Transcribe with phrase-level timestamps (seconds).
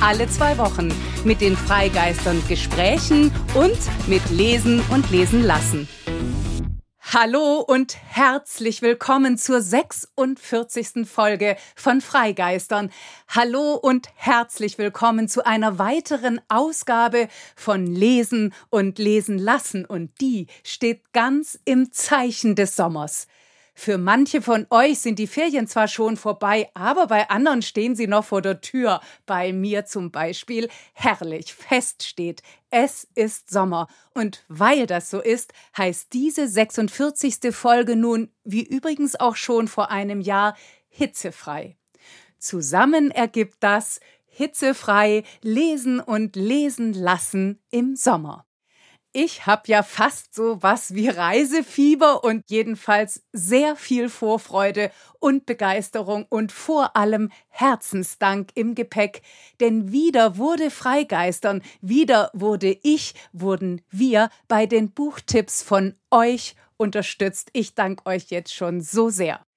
[0.00, 0.92] alle zwei Wochen
[1.24, 5.88] mit den Freigeistern Gesprächen und mit Lesen und Lesen lassen.
[7.00, 11.08] Hallo und herzlich willkommen zur 46.
[11.08, 12.90] Folge von Freigeistern.
[13.28, 20.46] Hallo und herzlich willkommen zu einer weiteren Ausgabe von Lesen und Lesen lassen und die
[20.62, 23.26] steht ganz im Zeichen des Sommers.
[23.80, 28.08] Für manche von euch sind die Ferien zwar schon vorbei, aber bei anderen stehen sie
[28.08, 29.00] noch vor der Tür.
[29.24, 32.42] Bei mir zum Beispiel herrlich fest steht.
[32.70, 33.86] Es ist Sommer.
[34.14, 37.54] Und weil das so ist, heißt diese 46.
[37.54, 40.56] Folge nun, wie übrigens auch schon vor einem Jahr,
[40.88, 41.76] hitzefrei.
[42.36, 48.47] Zusammen ergibt das hitzefrei lesen und lesen lassen im Sommer.
[49.12, 56.26] Ich habe ja fast so was wie Reisefieber und jedenfalls sehr viel Vorfreude und Begeisterung
[56.28, 59.22] und vor allem Herzensdank im Gepäck.
[59.60, 67.48] Denn wieder wurde Freigeistern, wieder wurde ich, wurden wir bei den Buchtipps von euch unterstützt.
[67.54, 69.47] Ich danke euch jetzt schon so sehr.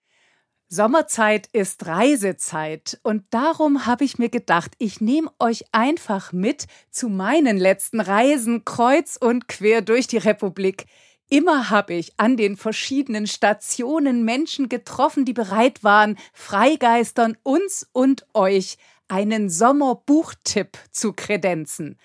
[0.73, 7.09] Sommerzeit ist Reisezeit und darum habe ich mir gedacht, ich nehme euch einfach mit zu
[7.09, 10.85] meinen letzten Reisen kreuz und quer durch die Republik.
[11.29, 18.25] Immer habe ich an den verschiedenen Stationen Menschen getroffen, die bereit waren, Freigeistern uns und
[18.33, 18.77] euch
[19.09, 21.99] einen Sommerbuchtipp zu kredenzen.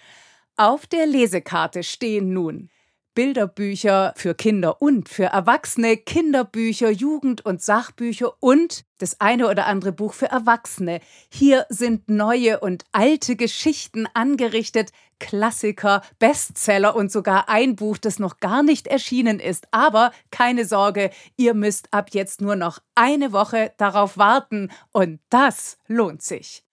[0.57, 2.69] Auf der Lesekarte stehen nun
[3.16, 9.93] Bilderbücher für Kinder und für Erwachsene, Kinderbücher, Jugend- und Sachbücher und das eine oder andere
[9.93, 11.00] Buch für Erwachsene.
[11.31, 18.38] Hier sind neue und alte Geschichten angerichtet, Klassiker, Bestseller und sogar ein Buch, das noch
[18.38, 19.66] gar nicht erschienen ist.
[19.71, 25.78] Aber keine Sorge, ihr müsst ab jetzt nur noch eine Woche darauf warten und das
[25.88, 26.66] lohnt sich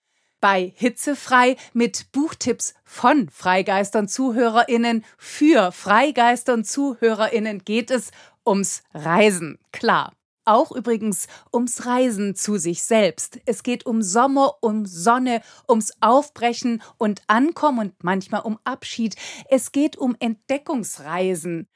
[0.44, 8.12] bei Hitzefrei mit Buchtipps von Freigeistern Zuhörerinnen für Freigeistern Zuhörerinnen geht es
[8.46, 9.58] ums Reisen.
[9.72, 10.12] Klar.
[10.44, 13.40] Auch übrigens ums Reisen zu sich selbst.
[13.46, 19.16] Es geht um Sommer, um Sonne, ums Aufbrechen und Ankommen und manchmal um Abschied.
[19.50, 21.70] Es geht um Entdeckungsreisen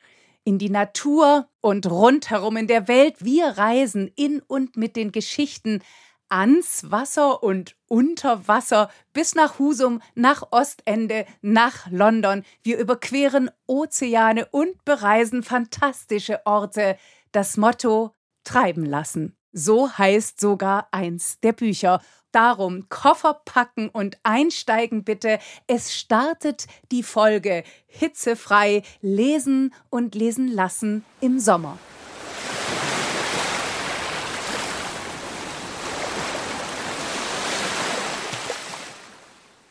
[0.44, 3.16] in die Natur und rundherum in der Welt.
[3.23, 5.81] Wir reisen in und mit den Geschichten
[6.30, 12.44] ans Wasser und unter Wasser bis nach Husum, nach Ostende, nach London.
[12.64, 16.98] Wir überqueren Ozeane und bereisen fantastische Orte.
[17.32, 19.36] Das Motto treiben lassen.
[19.52, 22.02] So heißt sogar eins der Bücher.
[22.32, 25.40] Darum Koffer packen und einsteigen bitte.
[25.66, 31.80] Es startet die Folge hitzefrei lesen und lesen lassen im Sommer.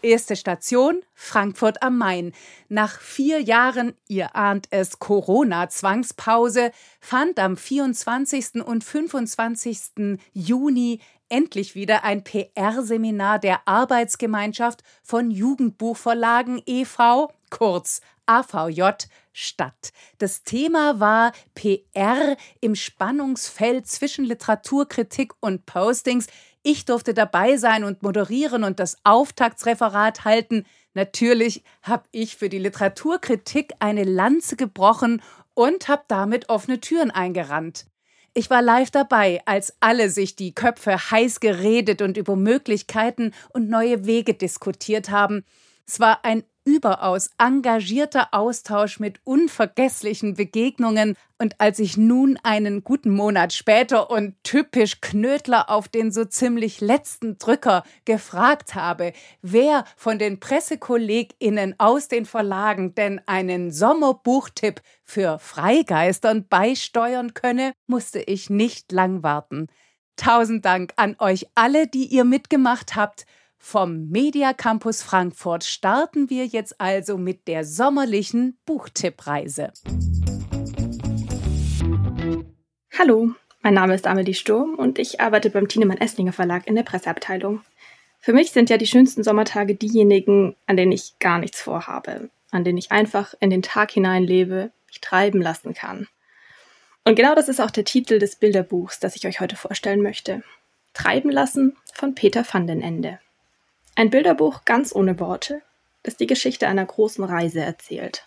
[0.06, 2.32] Erste Station Frankfurt am Main.
[2.68, 8.64] Nach vier Jahren, ihr ahnt es, Corona-Zwangspause, fand am 24.
[8.64, 10.20] und 25.
[10.32, 18.90] Juni endlich wieder ein PR-Seminar der Arbeitsgemeinschaft von Jugendbuchverlagen e.V., kurz AVJ,
[19.32, 19.92] statt.
[20.18, 26.28] Das Thema war PR im Spannungsfeld zwischen Literaturkritik und Postings.
[26.68, 30.66] Ich durfte dabei sein und moderieren und das Auftaktsreferat halten.
[30.94, 35.22] Natürlich habe ich für die Literaturkritik eine Lanze gebrochen
[35.54, 37.86] und habe damit offene Türen eingerannt.
[38.34, 43.68] Ich war live dabei, als alle sich die Köpfe heiß geredet und über Möglichkeiten und
[43.68, 45.44] neue Wege diskutiert haben.
[45.86, 51.16] Es war ein überaus engagierter Austausch mit unvergesslichen Begegnungen.
[51.38, 56.80] Und als ich nun einen guten Monat später und typisch Knödler auf den so ziemlich
[56.80, 65.38] letzten Drücker gefragt habe, wer von den PressekollegInnen aus den Verlagen denn einen Sommerbuchtipp für
[65.38, 69.68] Freigeistern beisteuern könne, musste ich nicht lang warten.
[70.16, 73.26] Tausend Dank an euch alle, die ihr mitgemacht habt.
[73.58, 79.72] Vom Media Campus Frankfurt starten wir jetzt also mit der sommerlichen Buchtippreise.
[82.98, 83.32] Hallo,
[83.62, 87.62] mein Name ist Amelie Sturm und ich arbeite beim Tienemann Esslinger Verlag in der Presseabteilung.
[88.20, 92.30] Für mich sind ja die schönsten Sommertage diejenigen, an denen ich gar nichts vorhabe.
[92.52, 96.08] an denen ich einfach in den Tag hinein lebe, mich treiben lassen kann.
[97.04, 100.42] Und genau das ist auch der Titel des Bilderbuchs, das ich euch heute vorstellen möchte.
[100.94, 103.18] Treiben lassen von Peter van den Ende.
[103.98, 105.62] Ein Bilderbuch ganz ohne Worte,
[106.02, 108.26] das die Geschichte einer großen Reise erzählt.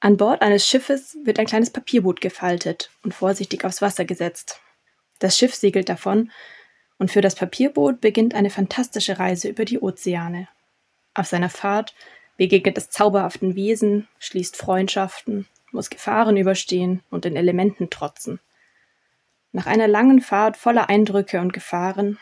[0.00, 4.60] An Bord eines Schiffes wird ein kleines Papierboot gefaltet und vorsichtig aufs Wasser gesetzt.
[5.20, 6.32] Das Schiff segelt davon
[6.98, 10.48] und für das Papierboot beginnt eine fantastische Reise über die Ozeane.
[11.14, 11.94] Auf seiner Fahrt
[12.36, 18.40] begegnet es zauberhaften Wesen, schließt Freundschaften, muss Gefahren überstehen und den Elementen trotzen.
[19.52, 22.18] Nach einer langen Fahrt voller Eindrücke und Gefahren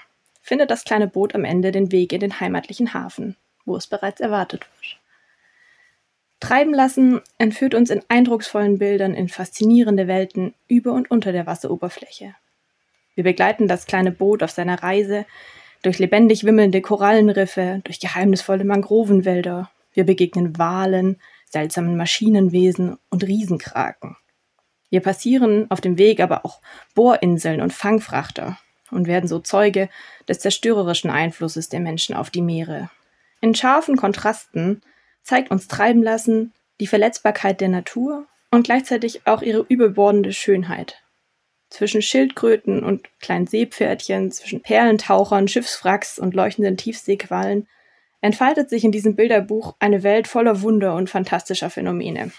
[0.47, 4.21] findet das kleine Boot am Ende den Weg in den heimatlichen Hafen, wo es bereits
[4.21, 5.01] erwartet wird.
[6.39, 12.37] Treiben lassen entführt uns in eindrucksvollen Bildern in faszinierende Welten über und unter der Wasseroberfläche.
[13.17, 15.27] Wir begleiten das kleine Boot auf seiner Reise
[15.83, 19.71] durch lebendig wimmelnde Korallenriffe, durch geheimnisvolle Mangrovenwälder.
[19.95, 21.21] Wir begegnen Walen,
[21.51, 24.17] seltsamen Maschinenwesen und Riesenkraken.
[24.91, 26.61] Wir passieren auf dem Weg aber auch
[26.95, 28.59] Bohrinseln und Fangfrachter
[28.91, 29.89] und werden so Zeuge
[30.29, 32.91] des zerstörerischen Einflusses der Menschen auf die Meere.
[33.41, 34.83] In scharfen Kontrasten
[35.23, 41.03] zeigt uns treiben lassen die Verletzbarkeit der Natur und gleichzeitig auch ihre überbordende Schönheit.
[41.69, 47.67] Zwischen Schildkröten und kleinen Seepferdchen, zwischen Perlentauchern, Schiffswracks und leuchtenden Tiefseequallen
[48.21, 52.31] entfaltet sich in diesem Bilderbuch eine Welt voller Wunder und fantastischer Phänomene.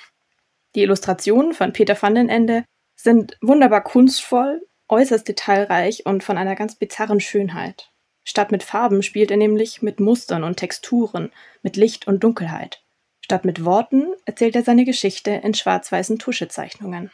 [0.76, 2.64] Die Illustrationen von Peter van den Ende
[2.96, 7.92] sind wunderbar kunstvoll, äußerst detailreich und von einer ganz bizarren Schönheit.
[8.24, 11.31] Statt mit Farben spielt er nämlich mit Mustern und Texturen,
[11.63, 12.84] mit Licht und Dunkelheit.
[13.22, 17.12] Statt mit Worten erzählt er seine Geschichte in schwarz-weißen Tuschezeichnungen.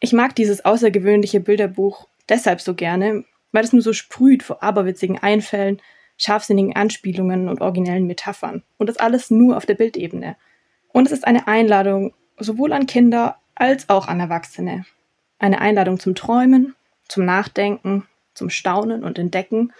[0.00, 5.18] Ich mag dieses außergewöhnliche Bilderbuch deshalb so gerne, weil es nur so sprüht vor aberwitzigen
[5.18, 5.80] Einfällen,
[6.18, 8.62] scharfsinnigen Anspielungen und originellen Metaphern.
[8.76, 10.36] Und das alles nur auf der Bildebene.
[10.88, 14.84] Und es ist eine Einladung sowohl an Kinder als auch an Erwachsene.
[15.38, 16.74] Eine Einladung zum Träumen,
[17.08, 19.72] zum Nachdenken, zum Staunen und Entdecken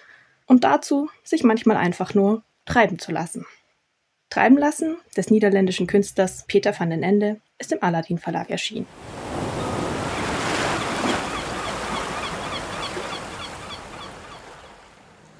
[0.46, 3.46] und dazu, sich manchmal einfach nur treiben zu lassen.
[4.30, 8.86] Treiben lassen des niederländischen Künstlers Peter van den Ende ist im Aladdin Verlag erschienen.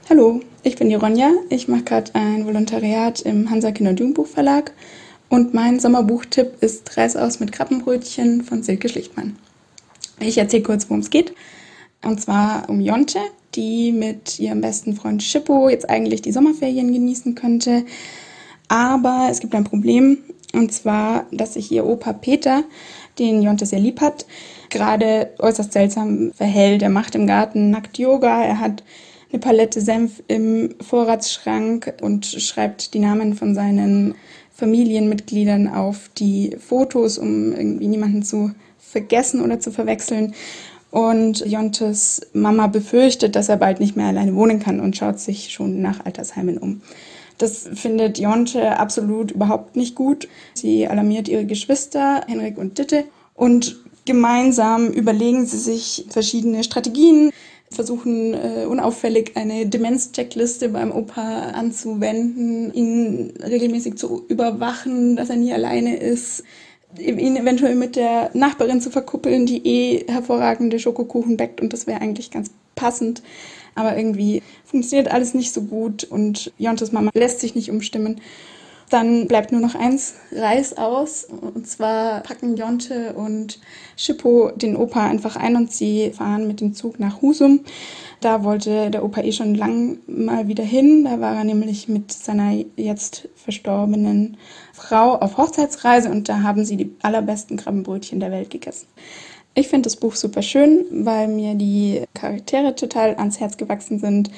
[0.08, 1.32] Hallo, ich bin die Ronja.
[1.50, 4.73] Ich mache gerade ein Volontariat im Hansa Kinder- und Jugendbuchverlag
[5.29, 9.37] und mein Sommerbuchtipp ist Reis aus mit Krabbenbrötchen von Silke Schlichtmann.
[10.19, 11.35] Ich erzähle kurz, worum es geht.
[12.03, 13.19] Und zwar um Jonte,
[13.55, 17.85] die mit ihrem besten Freund Schippo jetzt eigentlich die Sommerferien genießen könnte.
[18.69, 20.19] Aber es gibt ein Problem.
[20.55, 22.65] Und zwar, dass sich ihr Opa Peter,
[23.19, 24.27] den Jonte sehr lieb hat,
[24.71, 26.83] gerade äußerst seltsam verhält.
[26.83, 28.45] Er macht im Garten nackt Yoga.
[28.45, 28.83] Er hat
[29.31, 34.15] eine Palette Senf im Vorratsschrank und schreibt die Namen von seinen
[34.53, 40.35] Familienmitgliedern auf die Fotos, um irgendwie niemanden zu vergessen oder zu verwechseln.
[40.90, 45.52] Und Jontes Mama befürchtet, dass er bald nicht mehr alleine wohnen kann und schaut sich
[45.52, 46.81] schon nach Altersheimen um.
[47.37, 50.29] Das findet Jonte absolut überhaupt nicht gut.
[50.55, 53.05] Sie alarmiert ihre Geschwister, Henrik und Ditte,
[53.35, 53.76] und
[54.06, 57.30] gemeinsam überlegen sie sich verschiedene Strategien,
[57.71, 65.52] versuchen äh, unauffällig eine Demenz-Checkliste beim Opa anzuwenden, ihn regelmäßig zu überwachen, dass er nie
[65.52, 66.42] alleine ist,
[66.97, 72.00] ihn eventuell mit der Nachbarin zu verkuppeln, die eh hervorragende Schokokuchen backt und das wäre
[72.00, 73.23] eigentlich ganz passend.
[73.75, 78.21] Aber irgendwie funktioniert alles nicht so gut und Jontes Mama lässt sich nicht umstimmen.
[78.90, 81.25] Dann bleibt nur noch eins Reis aus.
[81.25, 83.61] Und zwar packen Jonte und
[83.97, 87.61] Schippo den Opa einfach ein und sie fahren mit dem Zug nach Husum.
[88.21, 91.04] Da wollte der Opa eh schon lang mal wieder hin.
[91.04, 94.38] Da war er nämlich mit seiner jetzt verstorbenen
[94.78, 98.87] Frau auf Hochzeitsreise und da haben sie die allerbesten Krabbenbrötchen der Welt gegessen.
[99.54, 104.30] Ich finde das Buch super schön, weil mir die Charaktere total ans Herz gewachsen sind.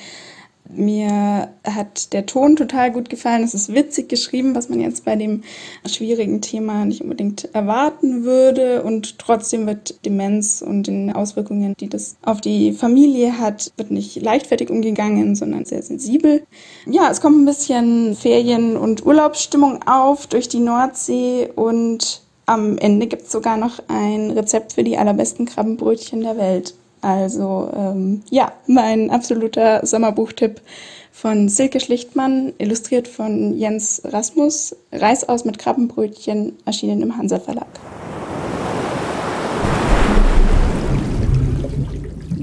[0.75, 3.43] Mir hat der Ton total gut gefallen.
[3.43, 5.43] Es ist witzig geschrieben, was man jetzt bei dem
[5.87, 8.83] schwierigen Thema nicht unbedingt erwarten würde.
[8.83, 14.21] Und trotzdem wird Demenz und den Auswirkungen, die das auf die Familie hat, wird nicht
[14.23, 16.43] leichtfertig umgegangen, sondern sehr sensibel.
[16.87, 23.07] Ja, es kommt ein bisschen Ferien- und Urlaubsstimmung auf durch die Nordsee und am Ende
[23.07, 26.75] gibt es sogar noch ein Rezept für die allerbesten Krabbenbrötchen der Welt.
[27.01, 30.61] Also ähm, ja, mein absoluter Sommerbuchtipp
[31.13, 37.69] von Silke Schlichtmann, illustriert von Jens Rasmus, Reis aus mit Krabbenbrötchen, erschienen im Hansa Verlag.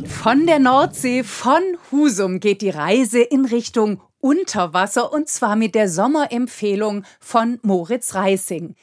[0.06, 1.62] Von der Nordsee, von
[1.92, 8.14] Husum geht die Reise in Richtung unter Wasser und zwar mit der Sommerempfehlung von Moritz
[8.14, 8.76] Reising.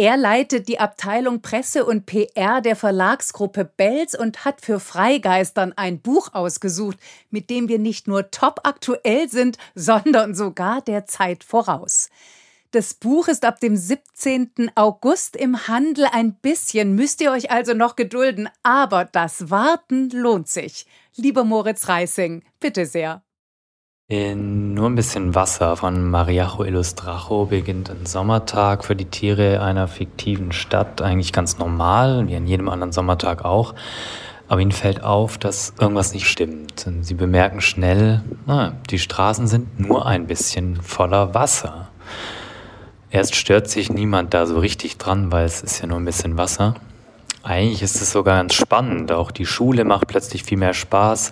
[0.00, 6.00] Er leitet die Abteilung Presse und PR der Verlagsgruppe Belz und hat für Freigeistern ein
[6.00, 6.98] Buch ausgesucht,
[7.30, 12.10] mit dem wir nicht nur top aktuell sind, sondern sogar der Zeit voraus.
[12.70, 14.70] Das Buch ist ab dem 17.
[14.76, 16.06] August im Handel.
[16.12, 20.86] Ein bisschen müsst ihr euch also noch gedulden, aber das Warten lohnt sich.
[21.16, 23.24] Lieber Moritz Reising, bitte sehr.
[24.10, 29.86] In Nur ein bisschen Wasser von Mariajo Illustrajo beginnt ein Sommertag für die Tiere einer
[29.86, 31.02] fiktiven Stadt.
[31.02, 33.74] Eigentlich ganz normal, wie an jedem anderen Sommertag auch.
[34.48, 36.86] Aber ihnen fällt auf, dass irgendwas nicht stimmt.
[36.86, 41.90] Und sie bemerken schnell, na, die Straßen sind nur ein bisschen voller Wasser.
[43.10, 46.38] Erst stört sich niemand da so richtig dran, weil es ist ja nur ein bisschen
[46.38, 46.76] Wasser.
[47.42, 49.12] Eigentlich ist es sogar ganz spannend.
[49.12, 51.30] Auch die Schule macht plötzlich viel mehr Spaß.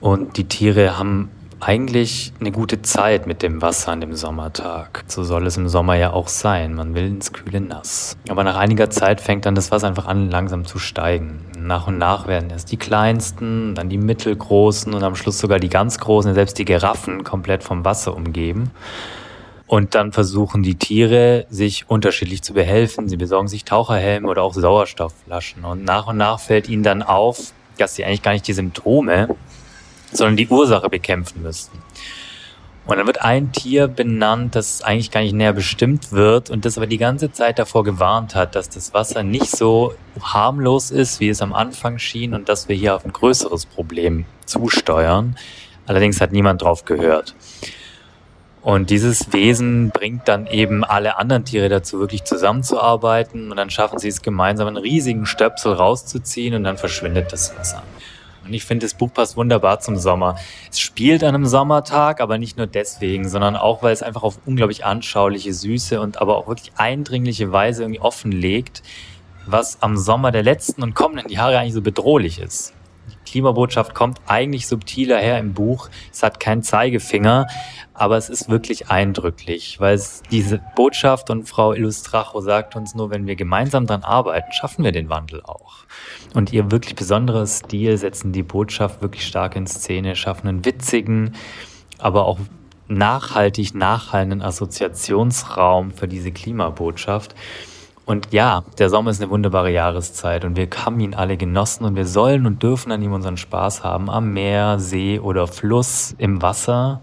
[0.00, 1.30] Und die Tiere haben
[1.62, 5.04] eigentlich eine gute Zeit mit dem Wasser an dem Sommertag.
[5.06, 6.74] So soll es im Sommer ja auch sein.
[6.74, 8.16] Man will ins kühle Nass.
[8.28, 11.46] Aber nach einiger Zeit fängt dann das Wasser einfach an, langsam zu steigen.
[11.56, 15.68] Nach und nach werden erst die kleinsten, dann die mittelgroßen und am Schluss sogar die
[15.68, 18.72] ganz großen, selbst die Giraffen, komplett vom Wasser umgeben.
[19.68, 23.08] Und dann versuchen die Tiere, sich unterschiedlich zu behelfen.
[23.08, 25.64] Sie besorgen sich Taucherhelme oder auch Sauerstoffflaschen.
[25.64, 29.28] Und nach und nach fällt ihnen dann auf, dass sie eigentlich gar nicht die Symptome
[30.12, 31.78] sondern die Ursache bekämpfen müssten.
[32.84, 36.76] Und dann wird ein Tier benannt, das eigentlich gar nicht näher bestimmt wird und das
[36.76, 41.28] aber die ganze Zeit davor gewarnt hat, dass das Wasser nicht so harmlos ist, wie
[41.28, 45.36] es am Anfang schien und dass wir hier auf ein größeres Problem zusteuern.
[45.86, 47.36] Allerdings hat niemand drauf gehört.
[48.62, 53.98] Und dieses Wesen bringt dann eben alle anderen Tiere dazu, wirklich zusammenzuarbeiten und dann schaffen
[53.98, 57.82] sie es gemeinsam, einen riesigen Stöpsel rauszuziehen und dann verschwindet das Wasser.
[58.44, 60.36] Und ich finde, das Buch passt wunderbar zum Sommer.
[60.70, 64.38] Es spielt an einem Sommertag, aber nicht nur deswegen, sondern auch, weil es einfach auf
[64.46, 68.82] unglaublich anschauliche, süße und aber auch wirklich eindringliche Weise irgendwie offenlegt,
[69.46, 72.74] was am Sommer der letzten und kommenden Jahre eigentlich so bedrohlich ist.
[73.10, 75.88] Die Klimabotschaft kommt eigentlich subtiler her im Buch.
[76.12, 77.46] Es hat keinen Zeigefinger,
[77.94, 83.10] aber es ist wirklich eindrücklich, weil es diese Botschaft und Frau Illustracho sagt uns nur,
[83.10, 85.81] wenn wir gemeinsam dran arbeiten, schaffen wir den Wandel auch.
[86.34, 91.34] Und ihr wirklich besonderes Stil setzen die Botschaft wirklich stark in Szene, schaffen einen witzigen,
[91.98, 92.38] aber auch
[92.88, 97.34] nachhaltig nachhallenden Assoziationsraum für diese Klimabotschaft.
[98.04, 101.94] Und ja, der Sommer ist eine wunderbare Jahreszeit und wir haben ihn alle genossen und
[101.94, 106.42] wir sollen und dürfen an ihm unseren Spaß haben, am Meer, See oder Fluss, im
[106.42, 107.00] Wasser.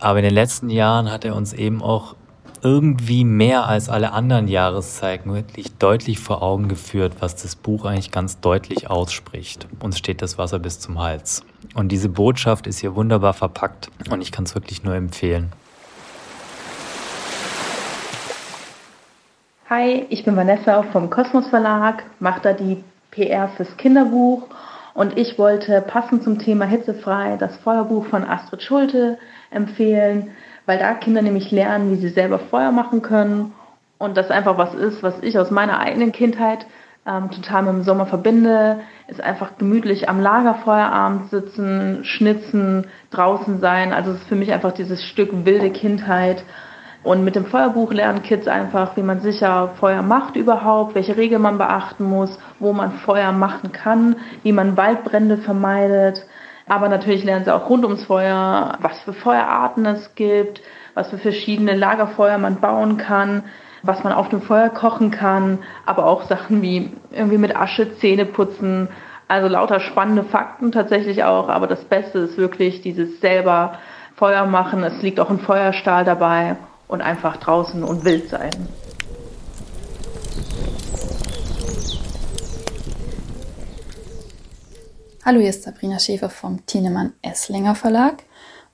[0.00, 2.16] Aber in den letzten Jahren hat er uns eben auch
[2.62, 8.10] irgendwie mehr als alle anderen Jahreszeiten wirklich deutlich vor Augen geführt, was das Buch eigentlich
[8.10, 9.66] ganz deutlich ausspricht.
[9.80, 11.44] Uns steht das Wasser bis zum Hals.
[11.74, 15.52] Und diese Botschaft ist hier wunderbar verpackt und ich kann es wirklich nur empfehlen.
[19.70, 24.48] Hi, ich bin Vanessa vom Kosmos Verlag, mache da die PR fürs Kinderbuch
[24.94, 29.18] und ich wollte passend zum Thema Hitzefrei das Feuerbuch von Astrid Schulte
[29.50, 30.30] empfehlen
[30.68, 33.54] weil da Kinder nämlich lernen, wie sie selber Feuer machen können
[33.96, 36.66] und das einfach was ist, was ich aus meiner eigenen Kindheit
[37.06, 43.94] ähm, total mit dem Sommer verbinde, ist einfach gemütlich am Lagerfeuerabend sitzen, schnitzen, draußen sein.
[43.94, 46.44] Also es ist für mich einfach dieses Stück wilde Kindheit.
[47.02, 51.40] Und mit dem Feuerbuch lernen Kids einfach, wie man sicher Feuer macht überhaupt, welche Regeln
[51.40, 56.26] man beachten muss, wo man Feuer machen kann, wie man Waldbrände vermeidet.
[56.68, 60.60] Aber natürlich lernen sie auch rund ums Feuer, was für Feuerarten es gibt,
[60.94, 63.44] was für verschiedene Lagerfeuer man bauen kann,
[63.82, 68.26] was man auf dem Feuer kochen kann, aber auch Sachen wie irgendwie mit Asche Zähne
[68.26, 68.88] putzen.
[69.28, 73.74] Also lauter spannende Fakten tatsächlich auch, aber das Beste ist wirklich dieses selber
[74.16, 74.82] Feuer machen.
[74.82, 76.56] Es liegt auch ein Feuerstahl dabei
[76.88, 78.50] und einfach draußen und wild sein.
[85.28, 88.22] Hallo, hier ist Sabrina Schäfer vom Tienemann Esslinger Verlag.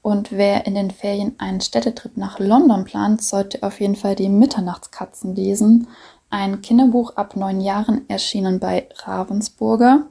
[0.02, 4.28] Und wer in den Ferien einen Städtetrip nach London plant, sollte auf jeden Fall die
[4.28, 5.88] Mitternachtskatzen lesen.
[6.30, 10.06] Ein Kinderbuch ab neun Jahren erschienen bei Ravensburger.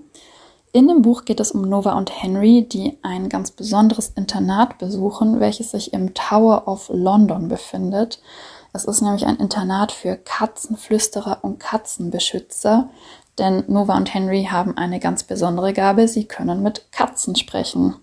[0.74, 5.40] In dem Buch geht es um Nova und Henry, die ein ganz besonderes Internat besuchen,
[5.40, 8.20] welches sich im Tower of London befindet.
[8.74, 12.90] Es ist nämlich ein Internat für Katzenflüsterer und Katzenbeschützer,
[13.40, 17.96] denn Nova und Henry haben eine ganz besondere Gabe, sie können mit Katzen sprechen.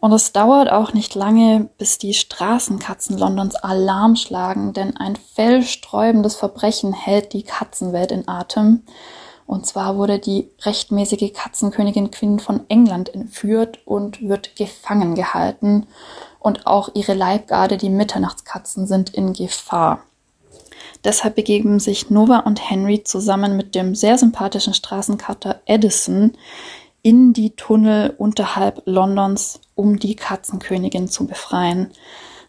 [0.00, 6.36] Und es dauert auch nicht lange, bis die Straßenkatzen Londons Alarm schlagen, denn ein fellsträubendes
[6.36, 8.84] Verbrechen hält die Katzenwelt in Atem.
[9.46, 15.86] Und zwar wurde die rechtmäßige Katzenkönigin Queen von England entführt und wird gefangen gehalten.
[16.38, 20.04] Und auch ihre Leibgarde, die Mitternachtskatzen, sind in Gefahr.
[21.04, 26.32] Deshalb begeben sich Nova und Henry zusammen mit dem sehr sympathischen Straßenkater Edison
[27.02, 31.90] in die Tunnel unterhalb Londons, um die Katzenkönigin zu befreien.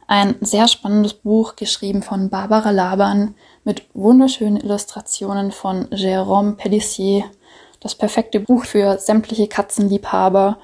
[0.07, 7.25] Ein sehr spannendes Buch, geschrieben von Barbara Laban, mit wunderschönen Illustrationen von Jérôme Pellissier.
[7.79, 10.57] Das perfekte Buch für sämtliche Katzenliebhaber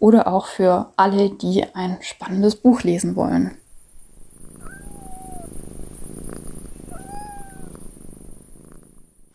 [0.00, 3.59] oder auch für alle, die ein spannendes Buch lesen wollen.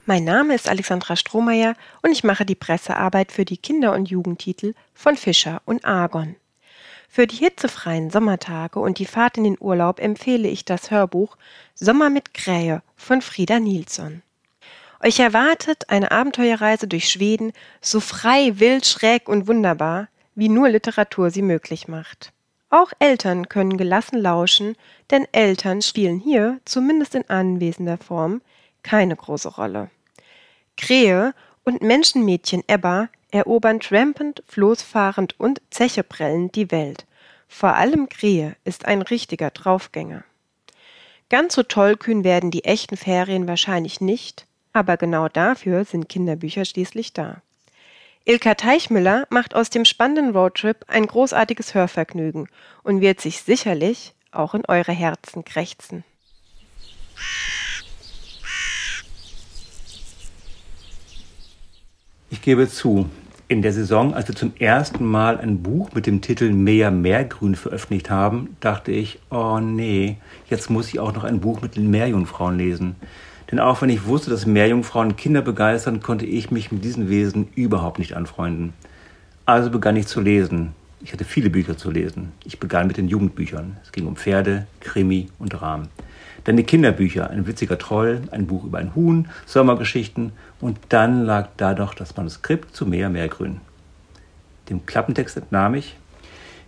[0.08, 4.76] Mein Name ist Alexandra Strohmeier und ich mache die Pressearbeit für die Kinder- und Jugendtitel
[4.94, 6.36] von Fischer und Argon.
[7.10, 11.38] Für die hitzefreien Sommertage und die Fahrt in den Urlaub empfehle ich das Hörbuch
[11.74, 14.22] Sommer mit Krähe von Frieda Nilsson.
[15.04, 21.32] Euch erwartet eine Abenteuerreise durch Schweden, so frei, wild, schräg und wunderbar, wie nur Literatur
[21.32, 22.32] sie möglich macht.
[22.70, 24.76] Auch Eltern können gelassen lauschen,
[25.10, 28.44] denn Eltern spielen hier, zumindest in anwesender Form,
[28.84, 29.90] keine große Rolle.
[30.77, 37.05] Krähe und Menschenmädchen Ebba erobern trampend, floßfahrend und zecheprellend die Welt.
[37.48, 40.24] Vor allem Krähe ist ein richtiger Draufgänger.
[41.29, 47.13] Ganz so tollkühn werden die echten Ferien wahrscheinlich nicht, aber genau dafür sind Kinderbücher schließlich
[47.13, 47.41] da.
[48.25, 52.48] Ilka Teichmüller macht aus dem spannenden Roadtrip ein großartiges Hörvergnügen
[52.84, 56.03] und wird sich sicherlich auch in eure Herzen krächzen.
[62.36, 63.10] Ich gebe zu,
[63.48, 67.56] in der Saison, als wir zum ersten Mal ein Buch mit dem Titel Meer Meergrün
[67.56, 70.18] veröffentlicht haben, dachte ich, oh nee,
[70.50, 72.98] jetzt muss ich auch noch ein Buch mit den Meerjungfrauen lesen.
[73.50, 77.48] Denn auch wenn ich wusste, dass Meerjungfrauen Kinder begeistern, konnte ich mich mit diesen Wesen
[77.56, 78.74] überhaupt nicht anfreunden.
[79.46, 80.74] Also begann ich zu lesen.
[81.02, 82.34] Ich hatte viele Bücher zu lesen.
[82.43, 83.78] Ich begann mit den Jugendbüchern.
[83.82, 85.88] Es ging um Pferde, Krimi und Rahmen.
[86.45, 90.31] Dann die Kinderbücher, ein witziger Troll, ein Buch über ein Huhn, Sommergeschichten
[90.62, 93.62] und dann lag da doch das Manuskript zu Meer Meergrün.
[94.69, 95.97] Dem Klappentext entnahm ich,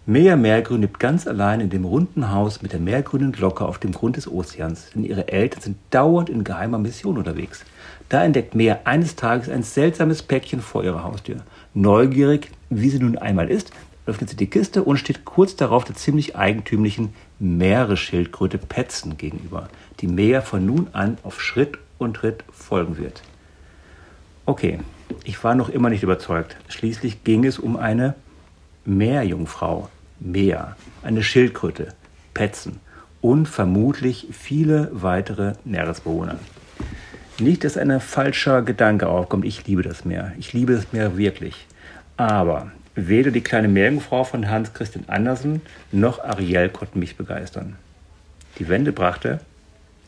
[0.09, 3.91] Meer Meergrün lebt ganz allein in dem runden Haus mit der meergrünen Glocke auf dem
[3.91, 7.65] Grund des Ozeans, denn ihre Eltern sind dauernd in geheimer Mission unterwegs.
[8.07, 11.37] Da entdeckt Meer eines Tages ein seltsames Päckchen vor ihrer Haustür.
[11.73, 13.71] Neugierig, wie sie nun einmal ist,
[14.05, 19.69] öffnet sie die Kiste und steht kurz darauf der ziemlich eigentümlichen Meeresschildkröte Petzen gegenüber,
[20.00, 23.21] die Meer von nun an auf Schritt und Tritt folgen wird.
[24.45, 24.80] Okay,
[25.23, 26.58] ich war noch immer nicht überzeugt.
[26.69, 28.15] Schließlich ging es um eine
[28.86, 31.93] Meerjungfrau, Meer, eine Schildkröte,
[32.34, 32.80] Petzen
[33.21, 36.39] und vermutlich viele weitere Meeresbewohner.
[37.39, 40.34] Nicht, dass ein falscher Gedanke aufkommt, ich liebe das Meer.
[40.39, 41.67] Ich liebe das Meer wirklich.
[42.15, 47.75] Aber Weder die kleine Meerjungfrau von Hans Christian Andersen noch Ariel konnten mich begeistern.
[48.57, 49.39] Die Wende brachte,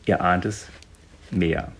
[0.06, 0.66] ihr ahnt es,
[1.30, 1.70] Meer.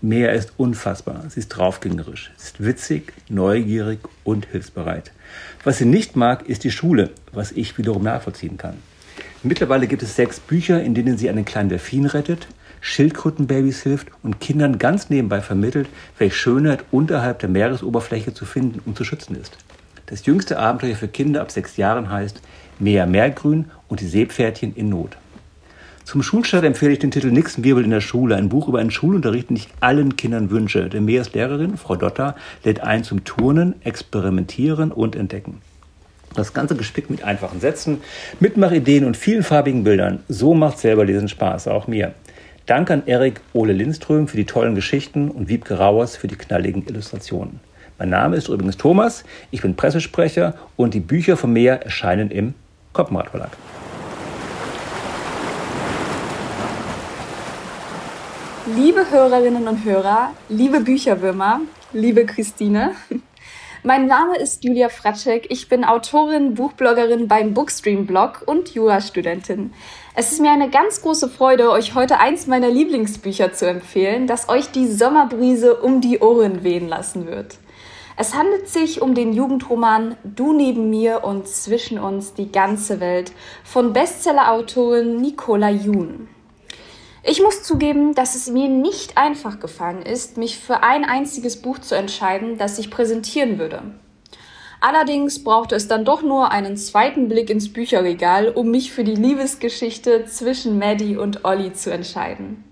[0.00, 1.24] Meer ist unfassbar.
[1.28, 5.12] Sie ist draufgängerisch, sie ist witzig, neugierig und hilfsbereit.
[5.62, 8.76] Was sie nicht mag, ist die Schule, was ich wiederum nachvollziehen kann.
[9.42, 12.48] Mittlerweile gibt es sechs Bücher, in denen sie einen kleinen Delfin rettet,
[12.80, 18.96] Schildkrötenbabys hilft und Kindern ganz nebenbei vermittelt, welche Schönheit unterhalb der Meeresoberfläche zu finden und
[18.96, 19.58] zu schützen ist.
[20.06, 22.40] Das jüngste Abenteuer für Kinder ab sechs Jahren heißt
[22.78, 25.16] Meer Meergrün und die Seepferdchen in Not.
[26.04, 28.92] Zum Schulstart empfehle ich den Titel Nix Wirbel in der Schule, ein Buch über einen
[28.92, 30.88] Schulunterricht, den ich allen Kindern wünsche.
[30.88, 35.60] Denn Meers Lehrerin, Frau Dotter, lädt ein zum Turnen, Experimentieren und Entdecken.
[36.36, 38.00] Das Ganze gespickt mit einfachen Sätzen,
[38.38, 40.20] Mitmachideen und vielen farbigen Bildern.
[40.28, 42.14] So macht selber Lesen Spaß, auch mir.
[42.66, 46.86] Dank an Erik Ole Lindström für die tollen Geschichten und Wiebke Rauers für die knalligen
[46.86, 47.58] Illustrationen.
[47.98, 52.52] Mein Name ist übrigens Thomas, ich bin Pressesprecher und die Bücher von mir erscheinen im
[52.92, 53.56] Koppenrad Verlag.
[58.76, 61.60] Liebe Hörerinnen und Hörer, liebe Bücherwürmer,
[61.94, 62.92] liebe Christine,
[63.82, 65.46] mein Name ist Julia Fratschek.
[65.50, 69.72] Ich bin Autorin, Buchbloggerin beim Bookstream-Blog und Jurastudentin.
[70.14, 74.50] Es ist mir eine ganz große Freude, euch heute eins meiner Lieblingsbücher zu empfehlen, das
[74.50, 77.56] euch die Sommerbrise um die Ohren wehen lassen wird.
[78.18, 83.30] Es handelt sich um den Jugendroman Du neben mir und zwischen uns die ganze Welt
[83.62, 86.28] von Bestsellerautorin Nicola Jun.
[87.22, 91.78] Ich muss zugeben, dass es mir nicht einfach gefallen ist, mich für ein einziges Buch
[91.78, 93.82] zu entscheiden, das ich präsentieren würde.
[94.80, 99.14] Allerdings brauchte es dann doch nur einen zweiten Blick ins Bücherregal, um mich für die
[99.14, 102.64] Liebesgeschichte zwischen Maddie und Olli zu entscheiden.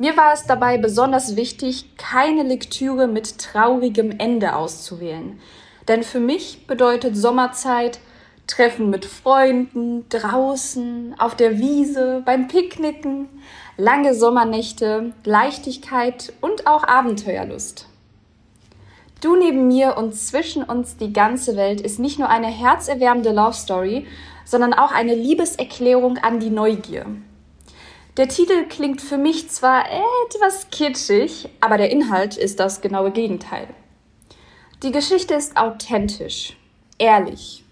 [0.00, 5.38] Mir war es dabei besonders wichtig, keine Lektüre mit traurigem Ende auszuwählen.
[5.88, 8.00] Denn für mich bedeutet Sommerzeit
[8.46, 13.28] Treffen mit Freunden, draußen, auf der Wiese, beim Picknicken,
[13.76, 17.86] lange Sommernächte, Leichtigkeit und auch Abenteuerlust.
[19.20, 23.52] Du neben mir und zwischen uns die ganze Welt ist nicht nur eine herzerwärmende Love
[23.52, 24.06] Story,
[24.46, 27.04] sondern auch eine Liebeserklärung an die Neugier.
[28.20, 29.86] Der Titel klingt für mich zwar
[30.26, 33.68] etwas kitschig, aber der Inhalt ist das genaue Gegenteil.
[34.82, 36.54] Die Geschichte ist authentisch,
[36.98, 37.64] ehrlich,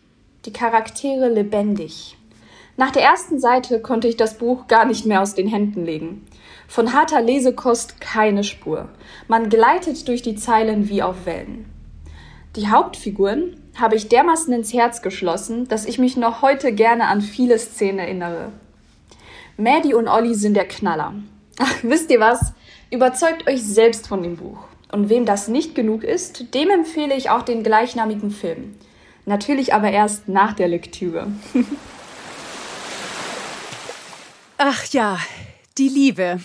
[0.47, 2.17] die Charaktere lebendig.
[2.79, 6.27] Nach der ersten Seite konnte ich das Buch gar nicht mehr aus den Händen legen.
[6.67, 8.89] Von harter Lesekost keine Spur.
[9.27, 11.67] Man gleitet durch die Zeilen wie auf Wellen.
[12.57, 17.21] Die Hauptfiguren habe ich dermaßen ins Herz geschlossen, dass ich mich noch heute gerne an
[17.21, 18.51] viele Szenen erinnere.
[19.61, 21.15] Maddie und Olli sind der Knaller.
[21.59, 22.53] Ach, wisst ihr was?
[22.93, 24.59] Überzeugt euch selbst von dem Buch.
[24.93, 28.77] Und wem das nicht genug ist, dem empfehle ich auch den gleichnamigen Film.
[29.27, 31.27] Natürlich aber erst nach der Lektüre.
[34.59, 35.19] Ach ja,
[35.77, 36.39] die Liebe.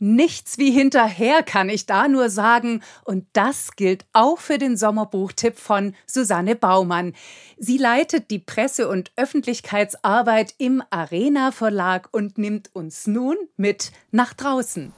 [0.00, 2.82] Nichts wie hinterher kann ich da nur sagen.
[3.04, 7.14] Und das gilt auch für den Sommerbuchtipp von Susanne Baumann.
[7.58, 14.34] Sie leitet die Presse- und Öffentlichkeitsarbeit im Arena Verlag und nimmt uns nun mit nach
[14.34, 14.92] draußen.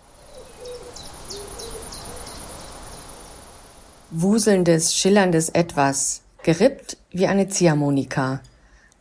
[4.11, 8.41] Wuselndes, schillerndes Etwas, gerippt wie eine Ziehharmonika.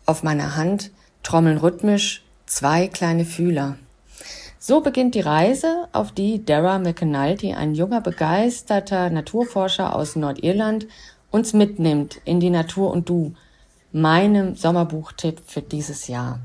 [0.06, 0.92] Auf meiner Hand
[1.24, 3.78] trommeln rhythmisch zwei kleine Fühler.
[4.70, 10.86] So beginnt die Reise, auf die Dara McAnulty, ein junger, begeisterter Naturforscher aus Nordirland,
[11.32, 13.34] uns mitnimmt in die Natur und du,
[13.92, 16.40] meinem Sommerbuchtipp für dieses Jahr.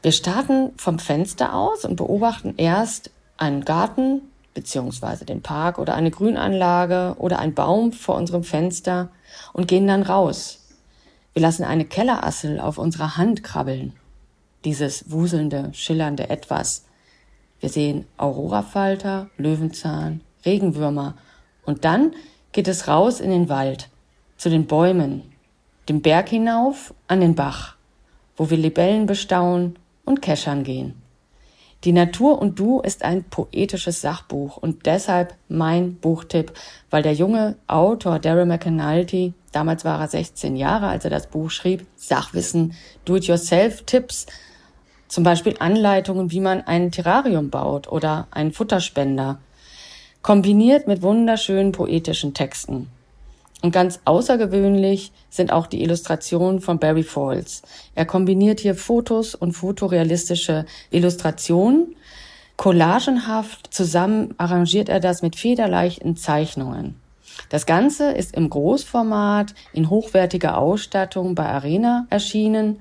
[0.00, 4.22] Wir starten vom Fenster aus und beobachten erst einen Garten
[4.54, 9.10] beziehungsweise den Park oder eine Grünanlage oder ein Baum vor unserem Fenster
[9.52, 10.60] und gehen dann raus.
[11.34, 13.92] Wir lassen eine Kellerassel auf unserer Hand krabbeln
[14.64, 16.83] dieses wuselnde, schillernde Etwas.
[17.60, 21.14] Wir sehen Aurorafalter, Löwenzahn, Regenwürmer
[21.64, 22.12] und dann
[22.52, 23.88] geht es raus in den Wald,
[24.36, 25.22] zu den Bäumen,
[25.88, 27.76] den Berg hinauf an den Bach,
[28.36, 31.00] wo wir Libellen bestaunen und keschern gehen.
[31.84, 36.54] Die Natur und du ist ein poetisches Sachbuch und deshalb mein Buchtipp,
[36.88, 41.50] weil der junge Autor Daryl McAnulty, damals war er 16 Jahre, als er das Buch
[41.50, 42.72] schrieb, Sachwissen,
[43.04, 44.26] Do-it-yourself-Tipps
[45.14, 49.38] zum Beispiel Anleitungen, wie man ein Terrarium baut oder einen Futterspender,
[50.22, 52.88] kombiniert mit wunderschönen poetischen Texten.
[53.62, 57.62] Und ganz außergewöhnlich sind auch die Illustrationen von Barry Falls.
[57.94, 61.94] Er kombiniert hier Fotos und fotorealistische Illustrationen.
[62.56, 66.96] Collagenhaft zusammen arrangiert er das mit federleichten Zeichnungen.
[67.50, 72.80] Das Ganze ist im Großformat in hochwertiger Ausstattung bei Arena erschienen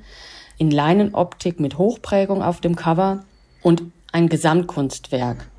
[0.64, 3.26] in Leinenoptik mit Hochprägung auf dem Cover
[3.64, 5.50] und ein Gesamtkunstwerk.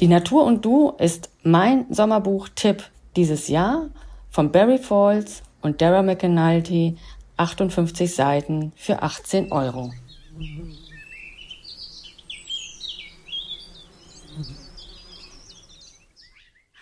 [0.00, 2.82] Die Natur und Du ist mein Sommerbuch-Tipp
[3.14, 3.86] dieses Jahr
[4.28, 6.96] von Barry Falls und Dara McAnulty,
[7.36, 9.92] 58 Seiten für 18 Euro.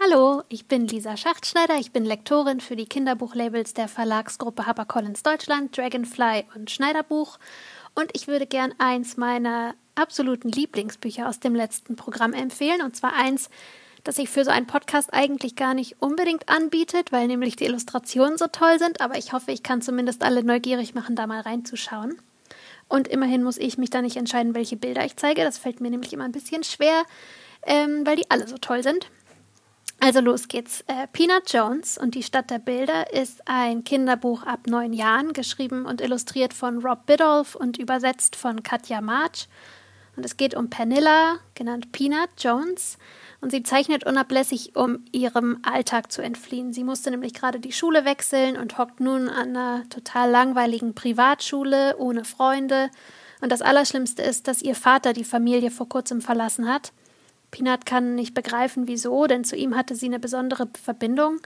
[0.00, 1.76] Hallo, ich bin Lisa Schachtschneider.
[1.80, 7.40] Ich bin Lektorin für die Kinderbuchlabels der Verlagsgruppe HarperCollins Deutschland, Dragonfly und Schneiderbuch.
[7.96, 12.80] Und ich würde gern eins meiner absoluten Lieblingsbücher aus dem letzten Programm empfehlen.
[12.82, 13.50] Und zwar eins,
[14.04, 18.38] das sich für so einen Podcast eigentlich gar nicht unbedingt anbietet, weil nämlich die Illustrationen
[18.38, 19.00] so toll sind.
[19.00, 22.22] Aber ich hoffe, ich kann zumindest alle neugierig machen, da mal reinzuschauen.
[22.86, 25.42] Und immerhin muss ich mich da nicht entscheiden, welche Bilder ich zeige.
[25.42, 27.02] Das fällt mir nämlich immer ein bisschen schwer,
[27.66, 29.10] ähm, weil die alle so toll sind.
[30.00, 30.84] Also los geht's.
[30.86, 35.86] Äh, Peanut Jones und die Stadt der Bilder ist ein Kinderbuch ab neun Jahren, geschrieben
[35.86, 39.48] und illustriert von Rob Biddulph und übersetzt von Katja March.
[40.14, 42.98] Und es geht um Pernilla, genannt Peanut Jones.
[43.40, 46.72] Und sie zeichnet unablässig, um ihrem Alltag zu entfliehen.
[46.72, 51.96] Sie musste nämlich gerade die Schule wechseln und hockt nun an einer total langweiligen Privatschule
[51.98, 52.90] ohne Freunde.
[53.40, 56.92] Und das Allerschlimmste ist, dass ihr Vater die Familie vor kurzem verlassen hat.
[57.50, 61.40] Peanut kann nicht begreifen, wieso, denn zu ihm hatte sie eine besondere Verbindung.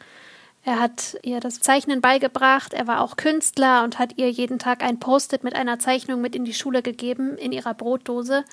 [0.64, 4.84] Er hat ihr das Zeichnen beigebracht, er war auch Künstler und hat ihr jeden Tag
[4.84, 8.44] ein Post-it mit einer Zeichnung mit in die Schule gegeben, in ihrer Brotdose.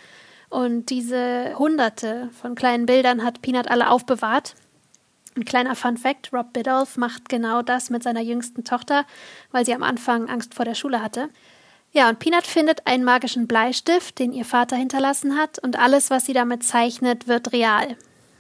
[0.50, 4.56] Und diese hunderte von kleinen Bildern hat Peanut alle aufbewahrt.
[5.36, 9.06] Ein kleiner Fun Fact: Rob Biddulph macht genau das mit seiner jüngsten Tochter,
[9.52, 11.30] weil sie am Anfang Angst vor der Schule hatte.
[11.92, 16.26] Ja, und Peanut findet einen magischen Bleistift, den ihr Vater hinterlassen hat, und alles, was
[16.26, 17.98] sie damit zeichnet, wird real.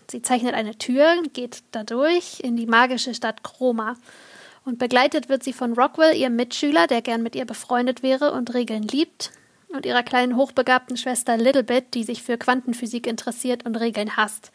[0.09, 3.95] Sie zeichnet eine Tür, geht dadurch in die magische Stadt Chroma.
[4.65, 8.53] Und begleitet wird sie von Rockwell, ihrem Mitschüler, der gern mit ihr befreundet wäre und
[8.53, 9.31] Regeln liebt,
[9.69, 14.51] und ihrer kleinen hochbegabten Schwester Littlebit, die sich für Quantenphysik interessiert und Regeln hasst.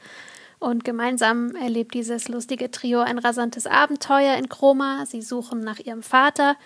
[0.59, 5.05] Und gemeinsam erlebt dieses lustige Trio ein rasantes Abenteuer in Chroma.
[5.07, 6.57] Sie suchen nach ihrem Vater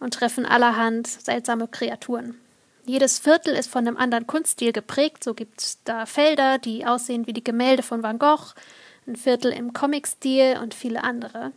[0.00, 2.38] und treffen allerhand seltsame Kreaturen.
[2.84, 5.22] Jedes Viertel ist von einem anderen Kunststil geprägt.
[5.22, 8.54] So gibt es da Felder, die aussehen wie die Gemälde von Van Gogh,
[9.06, 11.52] ein Viertel im Comic-Stil und viele andere.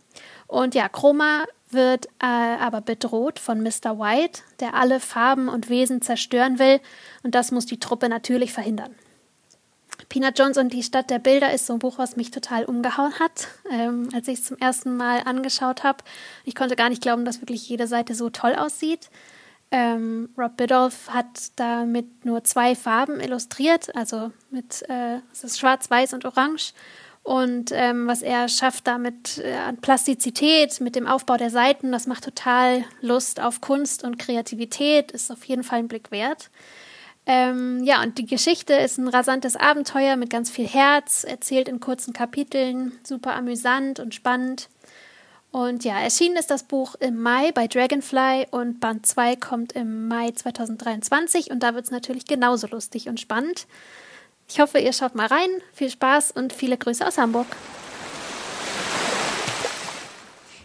[0.46, 3.98] Und ja, Chroma wird äh, aber bedroht von Mr.
[3.98, 6.80] White, der alle Farben und Wesen zerstören will.
[7.22, 8.94] Und das muss die Truppe natürlich verhindern.
[10.12, 13.18] Peanut Jones und die Stadt der Bilder ist so ein Buch, was mich total umgehauen
[13.18, 16.04] hat, ähm, als ich es zum ersten Mal angeschaut habe.
[16.44, 19.08] Ich konnte gar nicht glauben, dass wirklich jede Seite so toll aussieht.
[19.70, 25.90] Ähm, Rob Biddulph hat da mit nur zwei Farben illustriert, also mit äh, ist Schwarz,
[25.90, 26.74] Weiß und Orange.
[27.22, 32.06] Und ähm, was er schafft damit äh, an Plastizität, mit dem Aufbau der Seiten, das
[32.06, 36.50] macht total Lust auf Kunst und Kreativität, ist auf jeden Fall ein Blick wert.
[37.24, 41.78] Ähm, ja, und die Geschichte ist ein rasantes Abenteuer mit ganz viel Herz, erzählt in
[41.78, 44.68] kurzen Kapiteln, super amüsant und spannend.
[45.52, 50.08] Und ja, erschienen ist das Buch im Mai bei Dragonfly und Band 2 kommt im
[50.08, 53.66] Mai 2023 und da wird es natürlich genauso lustig und spannend.
[54.48, 55.50] Ich hoffe, ihr schaut mal rein.
[55.72, 57.46] Viel Spaß und viele Grüße aus Hamburg.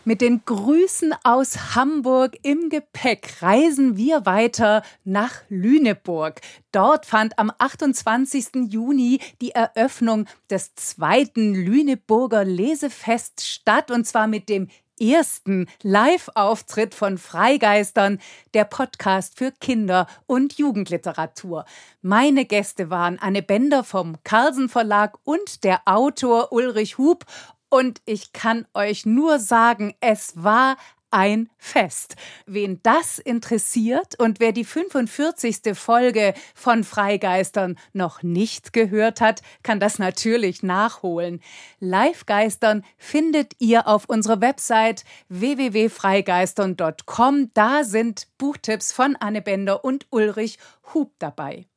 [0.07, 6.39] Mit den Grüßen aus Hamburg im Gepäck reisen wir weiter nach Lüneburg.
[6.71, 8.69] Dort fand am 28.
[8.69, 17.17] Juni die Eröffnung des zweiten Lüneburger Lesefest statt und zwar mit dem ersten Live-Auftritt von
[17.17, 18.19] Freigeistern,
[18.53, 21.65] der Podcast für Kinder- und Jugendliteratur.
[22.01, 27.25] Meine Gäste waren Anne Bender vom Carlsen Verlag und der Autor Ulrich Hub
[27.69, 30.77] und ich kann euch nur sagen, es war
[31.11, 32.15] ein Fest.
[32.45, 35.59] Wen das interessiert und wer die 45.
[35.73, 41.39] Folge von Freigeistern noch nicht gehört hat, kann das natürlich nachholen.
[41.79, 47.51] Livegeistern findet ihr auf unserer Website www.freigeistern.com.
[47.53, 50.59] Da sind Buchtipps von Anne Bender und Ulrich
[50.93, 51.67] Hub dabei.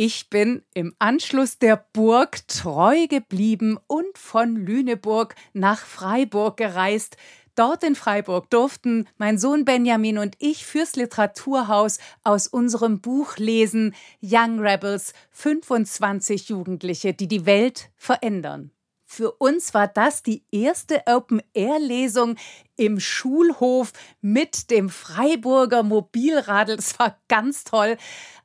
[0.00, 7.16] Ich bin im Anschluss der Burg treu geblieben und von Lüneburg nach Freiburg gereist.
[7.56, 13.92] Dort in Freiburg durften mein Sohn Benjamin und ich fürs Literaturhaus aus unserem Buch lesen
[14.22, 18.70] Young Rebels 25 Jugendliche, die die Welt verändern.
[19.10, 22.36] Für uns war das die erste Open-Air-Lesung
[22.76, 26.74] im Schulhof mit dem Freiburger Mobilradl.
[26.74, 27.96] Es war ganz toll.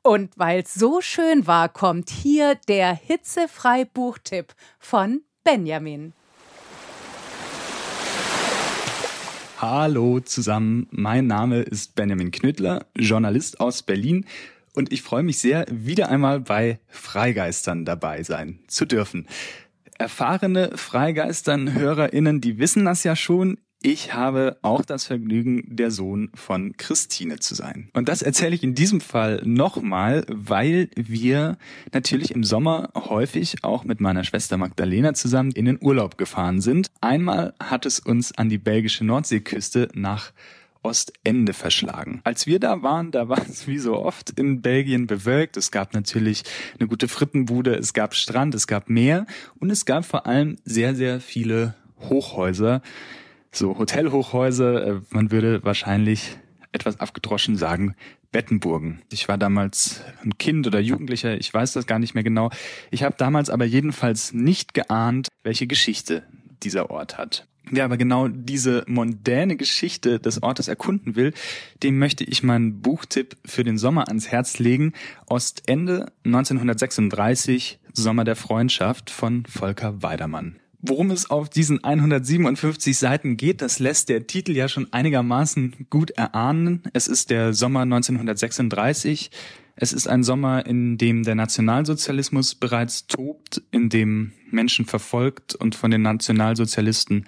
[0.02, 6.14] Und weil es so schön war, kommt hier der Hitzefrei-Buchtipp von Benjamin.
[9.58, 14.24] Hallo zusammen, mein Name ist Benjamin Knüttler, Journalist aus Berlin
[14.74, 19.28] und ich freue mich sehr, wieder einmal bei Freigeistern dabei sein zu dürfen
[19.98, 23.58] erfahrene Freigeistern-HörerInnen, die wissen das ja schon.
[23.86, 27.90] Ich habe auch das Vergnügen, der Sohn von Christine zu sein.
[27.92, 31.58] Und das erzähle ich in diesem Fall nochmal, weil wir
[31.92, 36.88] natürlich im Sommer häufig auch mit meiner Schwester Magdalena zusammen in den Urlaub gefahren sind.
[37.02, 40.32] Einmal hat es uns an die belgische Nordseeküste nach
[40.84, 42.20] Ostende verschlagen.
[42.24, 45.56] Als wir da waren, da war es wie so oft in Belgien bewölkt.
[45.56, 46.44] Es gab natürlich
[46.78, 49.26] eine gute Frittenbude, es gab Strand, es gab Meer
[49.58, 52.82] und es gab vor allem sehr, sehr viele Hochhäuser,
[53.50, 54.86] so Hotelhochhäuser.
[54.86, 56.36] Äh, man würde wahrscheinlich
[56.72, 57.94] etwas abgedroschen sagen,
[58.30, 59.00] Bettenburgen.
[59.12, 62.50] Ich war damals ein Kind oder Jugendlicher, ich weiß das gar nicht mehr genau.
[62.90, 66.24] Ich habe damals aber jedenfalls nicht geahnt, welche Geschichte
[66.62, 67.46] dieser Ort hat.
[67.70, 71.32] Wer aber genau diese mondäne Geschichte des Ortes erkunden will,
[71.82, 74.92] dem möchte ich meinen Buchtipp für den Sommer ans Herz legen.
[75.26, 80.56] Ostende 1936, Sommer der Freundschaft von Volker Weidermann.
[80.86, 86.10] Worum es auf diesen 157 Seiten geht, das lässt der Titel ja schon einigermaßen gut
[86.10, 86.82] erahnen.
[86.92, 89.30] Es ist der Sommer 1936.
[89.76, 95.74] Es ist ein Sommer, in dem der Nationalsozialismus bereits tobt, in dem Menschen verfolgt und
[95.74, 97.24] von den Nationalsozialisten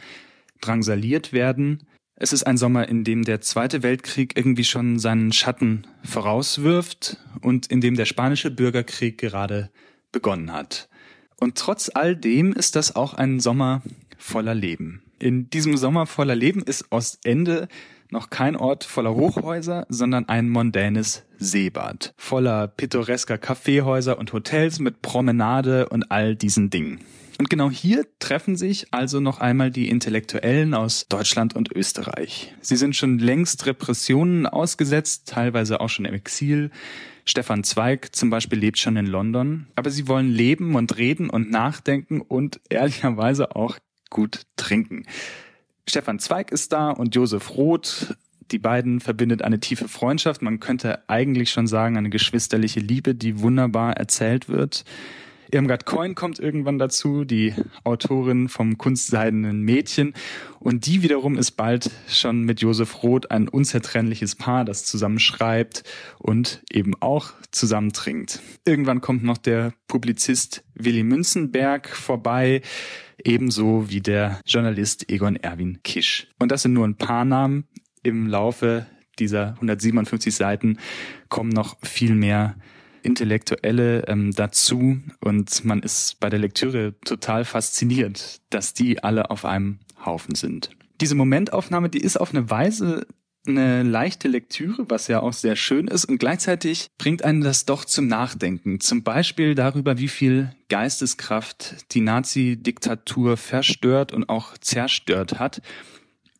[0.60, 1.86] drangsaliert werden.
[2.14, 7.66] Es ist ein Sommer, in dem der Zweite Weltkrieg irgendwie schon seinen Schatten vorauswirft und
[7.66, 9.70] in dem der spanische Bürgerkrieg gerade
[10.12, 10.88] begonnen hat.
[11.38, 13.82] Und trotz all dem ist das auch ein Sommer
[14.16, 15.02] voller Leben.
[15.18, 17.68] In diesem Sommer voller Leben ist Ostende
[18.10, 22.14] noch kein Ort voller Hochhäuser, sondern ein mondänes Seebad.
[22.16, 27.00] Voller pittoresker Kaffeehäuser und Hotels mit Promenade und all diesen Dingen.
[27.38, 32.54] Und genau hier treffen sich also noch einmal die Intellektuellen aus Deutschland und Österreich.
[32.62, 36.70] Sie sind schon längst Repressionen ausgesetzt, teilweise auch schon im Exil.
[37.26, 41.50] Stefan Zweig zum Beispiel lebt schon in London, aber sie wollen leben und reden und
[41.50, 43.76] nachdenken und ehrlicherweise auch
[44.08, 45.04] gut trinken.
[45.88, 48.16] Stefan Zweig ist da und Josef Roth.
[48.50, 50.42] Die beiden verbindet eine tiefe Freundschaft.
[50.42, 54.84] Man könnte eigentlich schon sagen, eine geschwisterliche Liebe, die wunderbar erzählt wird.
[55.52, 60.14] Irmgard Coin kommt irgendwann dazu, die Autorin vom kunstseidenen Mädchen.
[60.58, 65.84] Und die wiederum ist bald schon mit Josef Roth ein unzertrennliches Paar, das zusammen schreibt
[66.18, 68.40] und eben auch zusammen trinkt.
[68.64, 72.62] Irgendwann kommt noch der Publizist Willi Münzenberg vorbei,
[73.24, 76.28] ebenso wie der Journalist Egon Erwin Kisch.
[76.38, 77.66] Und das sind nur ein paar Namen.
[78.02, 78.86] Im Laufe
[79.18, 80.78] dieser 157 Seiten
[81.28, 82.56] kommen noch viel mehr
[83.02, 89.44] Intellektuelle ähm, dazu und man ist bei der Lektüre total fasziniert, dass die alle auf
[89.44, 90.70] einem Haufen sind.
[91.00, 93.06] Diese Momentaufnahme, die ist auf eine Weise
[93.48, 97.84] eine leichte Lektüre, was ja auch sehr schön ist und gleichzeitig bringt einen das doch
[97.84, 98.80] zum Nachdenken.
[98.80, 105.62] Zum Beispiel darüber, wie viel Geisteskraft die Nazi-Diktatur verstört und auch zerstört hat.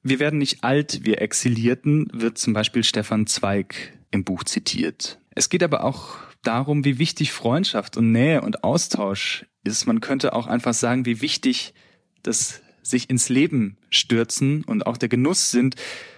[0.02, 5.18] Wir werden nicht alt, wir Exilierten, wird zum Beispiel Stefan Zweig im Buch zitiert.
[5.34, 9.86] Es geht aber auch darum, wie wichtig Freundschaft und Nähe und Austausch ist.
[9.86, 11.74] Man könnte auch einfach sagen, wie wichtig
[12.22, 15.74] das sich ins Leben stürzen und auch der Genuss sind,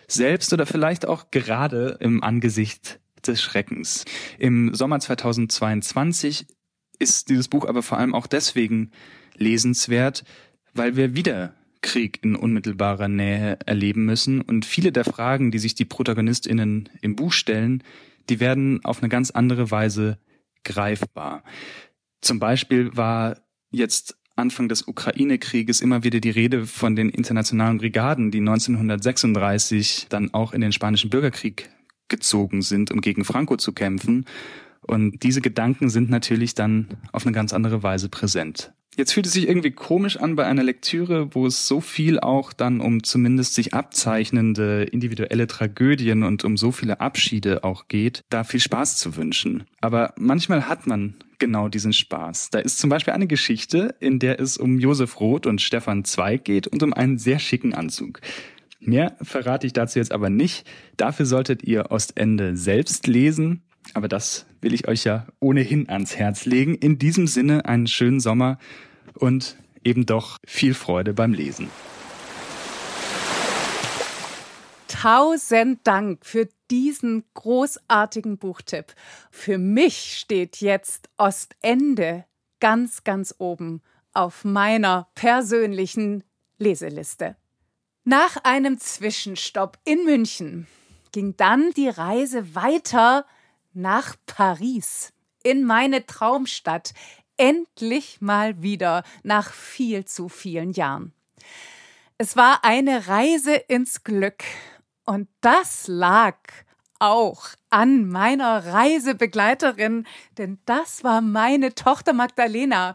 [0.08, 4.04] selbst oder vielleicht auch gerade im Angesicht des Schreckens.
[4.38, 6.46] Im Sommer 2022
[6.98, 8.90] ist dieses Buch aber vor allem auch deswegen
[9.36, 10.24] lesenswert,
[10.74, 15.74] weil wir wieder Krieg in unmittelbarer Nähe erleben müssen und viele der Fragen, die sich
[15.74, 17.84] die Protagonistinnen im Buch stellen,
[18.28, 20.18] die werden auf eine ganz andere Weise
[20.64, 21.44] greifbar.
[22.20, 23.38] Zum Beispiel war
[23.70, 30.32] jetzt Anfang des Ukraine-Krieges immer wieder die Rede von den internationalen Brigaden, die 1936 dann
[30.32, 31.70] auch in den spanischen Bürgerkrieg
[32.08, 34.24] gezogen sind, um gegen Franco zu kämpfen.
[34.80, 38.72] Und diese Gedanken sind natürlich dann auf eine ganz andere Weise präsent.
[38.96, 42.52] Jetzt fühlt es sich irgendwie komisch an bei einer Lektüre, wo es so viel auch
[42.52, 48.42] dann um zumindest sich abzeichnende individuelle Tragödien und um so viele Abschiede auch geht, da
[48.42, 49.64] viel Spaß zu wünschen.
[49.80, 52.50] Aber manchmal hat man genau diesen Spaß.
[52.50, 56.44] Da ist zum Beispiel eine Geschichte, in der es um Josef Roth und Stefan Zweig
[56.44, 58.20] geht und um einen sehr schicken Anzug.
[58.80, 60.66] Mehr verrate ich dazu jetzt aber nicht.
[60.96, 63.62] Dafür solltet ihr Ostende selbst lesen.
[63.94, 66.74] Aber das will ich euch ja ohnehin ans Herz legen.
[66.74, 68.58] In diesem Sinne einen schönen Sommer
[69.14, 71.68] und eben doch viel Freude beim Lesen.
[75.00, 78.96] Tausend Dank für diesen großartigen Buchtipp.
[79.30, 82.24] Für mich steht jetzt Ostende
[82.58, 83.80] ganz, ganz oben
[84.12, 86.24] auf meiner persönlichen
[86.58, 87.36] Leseliste.
[88.02, 90.66] Nach einem Zwischenstopp in München
[91.12, 93.24] ging dann die Reise weiter
[93.74, 95.12] nach Paris,
[95.44, 96.92] in meine Traumstadt,
[97.36, 101.12] endlich mal wieder nach viel zu vielen Jahren.
[102.20, 104.42] Es war eine Reise ins Glück
[105.08, 106.36] und das lag
[106.98, 112.94] auch an meiner Reisebegleiterin, denn das war meine Tochter Magdalena.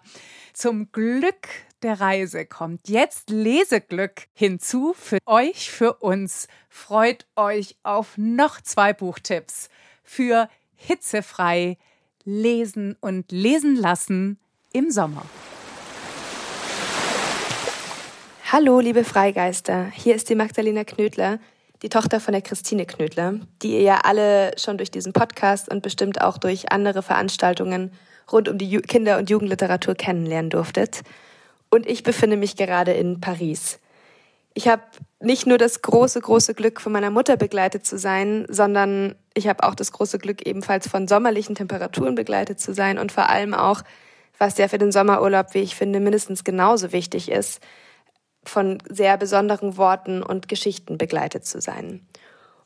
[0.54, 1.47] Zum Glück
[1.82, 6.47] der Reise kommt jetzt Leseglück hinzu für euch, für uns.
[6.69, 9.69] Freut euch auf noch zwei Buchtipps
[10.04, 11.80] für hitzefrei
[12.26, 14.38] lesen und lesen lassen
[14.71, 15.26] im Sommer.
[18.52, 19.88] Hallo, liebe Freigeister.
[19.88, 21.39] Hier ist die Magdalena Knödler,
[21.84, 25.84] die Tochter von der Christine Knödler, die ihr ja alle schon durch diesen Podcast und
[25.84, 27.91] bestimmt auch durch andere Veranstaltungen
[28.32, 31.02] rund um die Kinder- und Jugendliteratur kennenlernen durftet.
[31.69, 33.80] Und ich befinde mich gerade in Paris.
[34.54, 34.84] Ich habe
[35.19, 39.63] nicht nur das große, große Glück, von meiner Mutter begleitet zu sein, sondern ich habe
[39.63, 43.81] auch das große Glück, ebenfalls von sommerlichen Temperaturen begleitet zu sein und vor allem auch,
[44.38, 47.60] was ja für den Sommerurlaub, wie ich finde, mindestens genauso wichtig ist,
[48.46, 52.06] von sehr besonderen Worten und Geschichten begleitet zu sein.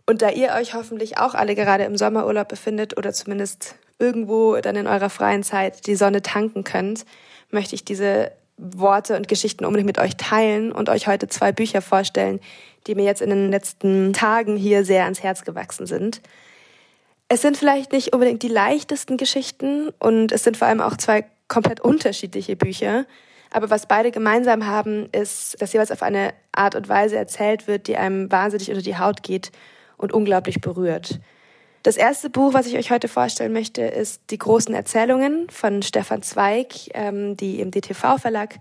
[0.06, 4.76] Und da ihr euch hoffentlich auch alle gerade im Sommerurlaub befindet oder zumindest irgendwo dann
[4.76, 7.06] in eurer freien Zeit die Sonne tanken könnt,
[7.52, 11.82] möchte ich diese Worte und Geschichten unbedingt mit euch teilen und euch heute zwei Bücher
[11.82, 12.40] vorstellen,
[12.88, 16.22] die mir jetzt in den letzten Tagen hier sehr ans Herz gewachsen sind.
[17.30, 21.26] Es sind vielleicht nicht unbedingt die leichtesten Geschichten und es sind vor allem auch zwei
[21.48, 23.06] komplett unterschiedliche Bücher.
[23.52, 27.88] Aber was beide gemeinsam haben, ist, dass jeweils auf eine Art und Weise erzählt wird,
[27.88, 29.52] die einem wahnsinnig unter die Haut geht
[29.98, 31.20] und unglaublich berührt.
[31.84, 36.22] Das erste Buch, was ich euch heute vorstellen möchte, ist Die großen Erzählungen von Stefan
[36.22, 38.56] Zweig, ähm, die im DTV-Verlag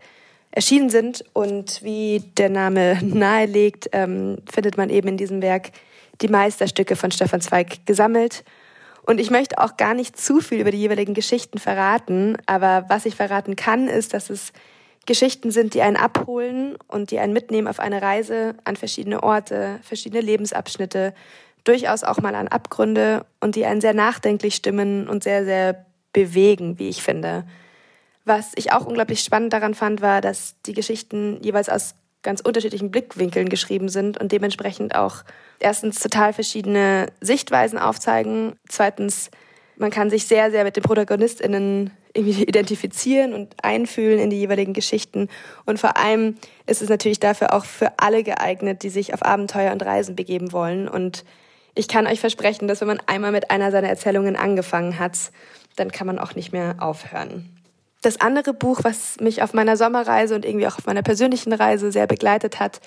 [0.52, 1.24] erschienen sind.
[1.32, 5.72] Und wie der Name nahelegt, ähm, findet man eben in diesem Werk
[6.20, 8.44] die Meisterstücke von Stefan Zweig gesammelt.
[9.02, 13.06] Und ich möchte auch gar nicht zu viel über die jeweiligen Geschichten verraten, aber was
[13.06, 14.52] ich verraten kann, ist, dass es
[15.06, 19.78] Geschichten sind, die einen abholen und die einen mitnehmen auf eine Reise an verschiedene Orte,
[19.82, 21.14] verschiedene Lebensabschnitte,
[21.64, 26.78] durchaus auch mal an Abgründe und die einen sehr nachdenklich stimmen und sehr, sehr bewegen,
[26.78, 27.44] wie ich finde.
[28.24, 32.90] Was ich auch unglaublich spannend daran fand, war, dass die Geschichten jeweils aus ganz unterschiedlichen
[32.90, 35.22] Blickwinkeln geschrieben sind und dementsprechend auch
[35.60, 39.30] erstens total verschiedene Sichtweisen aufzeigen, zweitens
[39.76, 44.72] man kann sich sehr, sehr mit den ProtagonistInnen irgendwie identifizieren und einfühlen in die jeweiligen
[44.72, 45.28] Geschichten.
[45.64, 49.72] Und vor allem ist es natürlich dafür auch für alle geeignet, die sich auf Abenteuer
[49.72, 50.88] und Reisen begeben wollen.
[50.88, 51.24] Und
[51.74, 55.30] ich kann euch versprechen, dass wenn man einmal mit einer seiner Erzählungen angefangen hat,
[55.76, 57.50] dann kann man auch nicht mehr aufhören.
[58.02, 61.92] Das andere Buch, was mich auf meiner Sommerreise und irgendwie auch auf meiner persönlichen Reise
[61.92, 62.80] sehr begleitet hat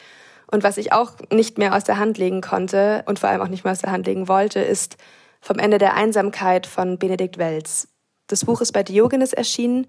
[0.51, 3.47] und was ich auch nicht mehr aus der Hand legen konnte und vor allem auch
[3.47, 4.97] nicht mehr aus der Hand legen wollte, ist
[5.41, 7.87] Vom Ende der Einsamkeit von Benedikt Welz.
[8.27, 9.87] Das Buch ist bei Diogenes erschienen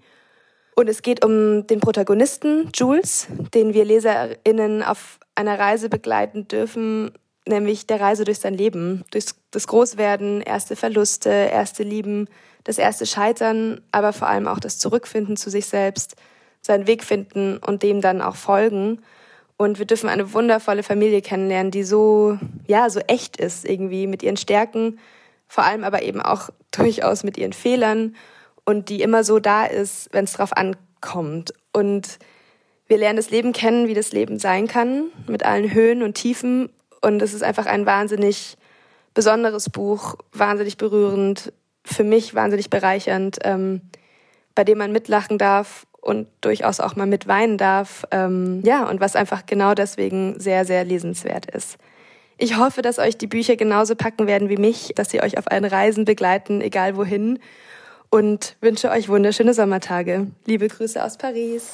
[0.75, 7.11] und es geht um den Protagonisten Jules, den wir LeserInnen auf einer Reise begleiten dürfen,
[7.47, 12.27] nämlich der Reise durch sein Leben, durch das Großwerden, erste Verluste, erste Lieben,
[12.63, 16.15] das erste Scheitern, aber vor allem auch das Zurückfinden zu sich selbst,
[16.61, 19.01] seinen Weg finden und dem dann auch folgen.
[19.57, 22.37] Und wir dürfen eine wundervolle Familie kennenlernen, die so,
[22.67, 24.99] ja, so echt ist irgendwie mit ihren Stärken,
[25.51, 28.15] vor allem aber eben auch durchaus mit ihren Fehlern
[28.63, 31.53] und die immer so da ist, wenn es drauf ankommt.
[31.73, 32.19] Und
[32.87, 36.69] wir lernen das Leben kennen, wie das Leben sein kann, mit allen Höhen und Tiefen
[37.01, 38.57] und es ist einfach ein wahnsinnig
[39.13, 41.51] besonderes Buch, wahnsinnig berührend,
[41.83, 43.81] für mich wahnsinnig bereichernd, ähm,
[44.55, 48.05] bei dem man mitlachen darf und durchaus auch mal mitweinen darf.
[48.11, 51.77] Ähm, ja, und was einfach genau deswegen sehr, sehr lesenswert ist.
[52.43, 55.51] Ich hoffe, dass euch die Bücher genauso packen werden wie mich, dass sie euch auf
[55.51, 57.37] allen Reisen begleiten, egal wohin.
[58.09, 60.25] Und wünsche euch wunderschöne Sommertage.
[60.47, 61.73] Liebe Grüße aus Paris.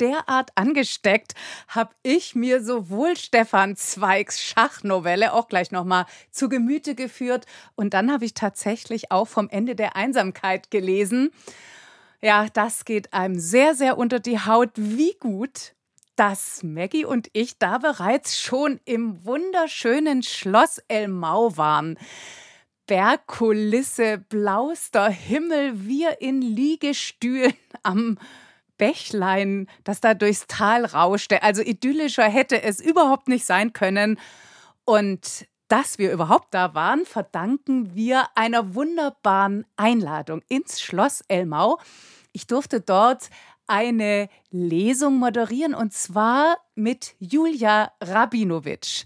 [0.00, 1.34] derart angesteckt,
[1.68, 8.12] habe ich mir sowohl Stefan Zweigs Schachnovelle auch gleich nochmal zu Gemüte geführt und dann
[8.12, 11.30] habe ich tatsächlich auch vom Ende der Einsamkeit gelesen.
[12.20, 14.70] Ja, das geht einem sehr, sehr unter die Haut.
[14.74, 15.73] Wie gut,
[16.16, 21.98] dass Maggie und ich da bereits schon im wunderschönen Schloss Elmau waren.
[22.86, 28.18] Bergkulisse, blauster Himmel, wir in Liegestühlen am
[28.76, 31.42] Bächlein, das da durchs Tal rauschte.
[31.42, 34.18] Also idyllischer hätte es überhaupt nicht sein können.
[34.84, 41.78] Und dass wir überhaupt da waren, verdanken wir einer wunderbaren Einladung ins Schloss Elmau.
[42.32, 43.30] Ich durfte dort
[43.66, 49.04] eine Lesung moderieren und zwar mit Julia Rabinowitsch.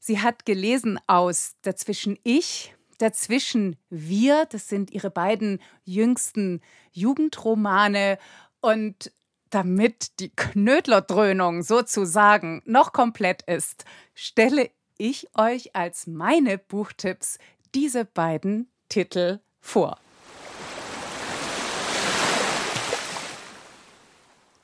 [0.00, 6.60] Sie hat gelesen aus Dazwischen ich, Dazwischen wir, das sind ihre beiden jüngsten
[6.92, 8.18] Jugendromane
[8.60, 9.12] und
[9.50, 13.84] damit die Knödlerdröhnung sozusagen noch komplett ist,
[14.14, 17.38] stelle ich euch als meine Buchtipps
[17.74, 19.98] diese beiden Titel vor.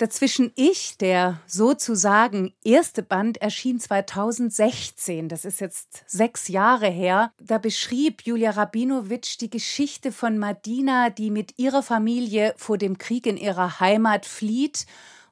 [0.01, 5.29] Dazwischen ich, der sozusagen erste Band, erschien 2016.
[5.29, 7.35] Das ist jetzt sechs Jahre her.
[7.39, 13.27] Da beschrieb Julia Rabinowitsch die Geschichte von Madina, die mit ihrer Familie vor dem Krieg
[13.27, 14.87] in ihrer Heimat flieht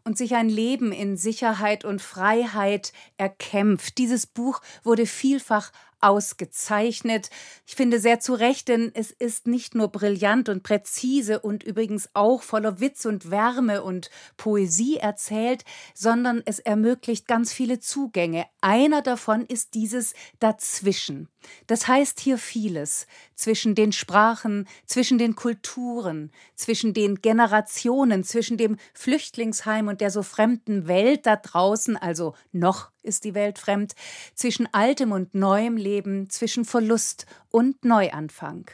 [0.05, 3.97] und sich ein Leben in Sicherheit und Freiheit erkämpft.
[3.97, 7.31] Dieses Buch wurde vielfach ausgezeichnet.
[7.67, 12.09] Ich finde sehr zu Recht, denn es ist nicht nur brillant und präzise und übrigens
[12.15, 18.47] auch voller Witz und Wärme und Poesie erzählt, sondern es ermöglicht ganz viele Zugänge.
[18.61, 21.29] Einer davon ist dieses Dazwischen.
[21.67, 28.77] Das heißt hier vieles zwischen den Sprachen, zwischen den Kulturen, zwischen den Generationen, zwischen dem
[28.95, 33.95] Flüchtlingsheim und der so fremden Welt da draußen, also noch ist die Welt fremd,
[34.35, 38.71] zwischen altem und neuem Leben, zwischen Verlust und Neuanfang.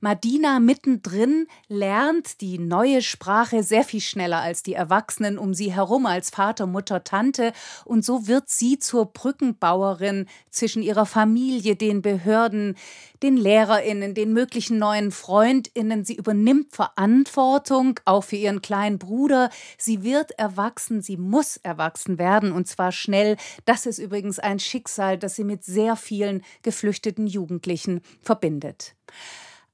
[0.00, 6.06] Madina mittendrin lernt die neue Sprache sehr viel schneller als die Erwachsenen um sie herum,
[6.06, 7.52] als Vater, Mutter, Tante.
[7.84, 12.76] Und so wird sie zur Brückenbauerin zwischen ihrer Familie, den Behörden,
[13.22, 16.04] den LehrerInnen, den möglichen neuen FreundInnen.
[16.04, 19.50] Sie übernimmt Verantwortung, auch für ihren kleinen Bruder.
[19.76, 23.36] Sie wird erwachsen, sie muss erwachsen werden und zwar schnell.
[23.64, 28.94] Das ist übrigens ein Schicksal, das sie mit sehr vielen geflüchteten Jugendlichen verbindet.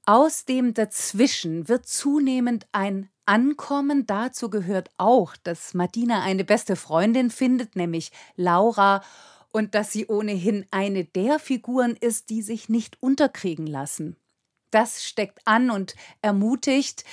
[0.07, 4.05] Aus dem Dazwischen wird zunehmend ein Ankommen.
[4.05, 9.01] Dazu gehört auch, dass Martina eine beste Freundin findet, nämlich Laura,
[9.49, 14.15] und dass sie ohnehin eine der Figuren ist, die sich nicht unterkriegen lassen.
[14.69, 17.03] Das steckt an und ermutigt.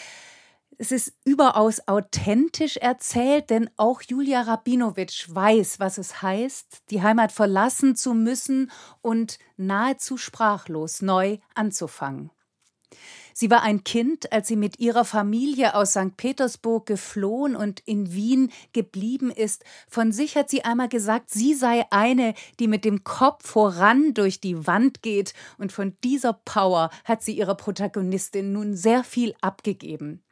[0.76, 7.32] Es ist überaus authentisch erzählt, denn auch Julia Rabinowitsch weiß, was es heißt, die Heimat
[7.32, 8.70] verlassen zu müssen
[9.00, 12.30] und nahezu sprachlos neu anzufangen.
[13.34, 16.16] Sie war ein Kind, als sie mit ihrer Familie aus St.
[16.16, 19.64] Petersburg geflohen und in Wien geblieben ist.
[19.88, 24.40] Von sich hat sie einmal gesagt, sie sei eine, die mit dem Kopf voran durch
[24.40, 25.34] die Wand geht.
[25.58, 30.22] Und von dieser Power hat sie ihrer Protagonistin nun sehr viel abgegeben.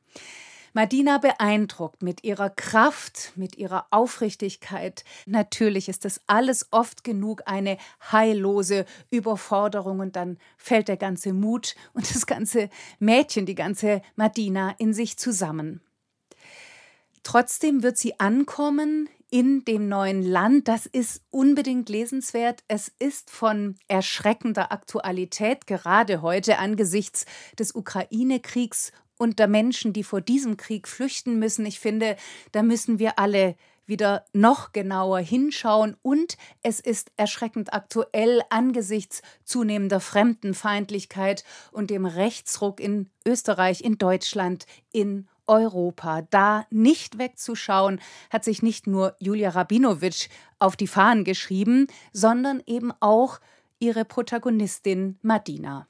[0.72, 5.04] Madina beeindruckt mit ihrer Kraft, mit ihrer Aufrichtigkeit.
[5.26, 7.76] Natürlich ist das alles oft genug eine
[8.12, 14.74] heillose Überforderung und dann fällt der ganze Mut und das ganze Mädchen, die ganze Madina
[14.78, 15.80] in sich zusammen.
[17.22, 20.68] Trotzdem wird sie ankommen in dem neuen Land.
[20.68, 22.62] Das ist unbedingt lesenswert.
[22.68, 27.26] Es ist von erschreckender Aktualität, gerade heute angesichts
[27.58, 31.66] des Ukraine-Kriegs unter Menschen, die vor diesem Krieg flüchten müssen.
[31.66, 32.16] Ich finde,
[32.52, 33.54] da müssen wir alle
[33.84, 42.80] wieder noch genauer hinschauen und es ist erschreckend aktuell angesichts zunehmender Fremdenfeindlichkeit und dem Rechtsruck
[42.80, 46.22] in Österreich, in Deutschland, in Europa.
[46.30, 48.00] Da nicht wegzuschauen,
[48.30, 53.40] hat sich nicht nur Julia Rabinowitsch auf die Fahnen geschrieben, sondern eben auch
[53.80, 55.89] ihre Protagonistin Madina.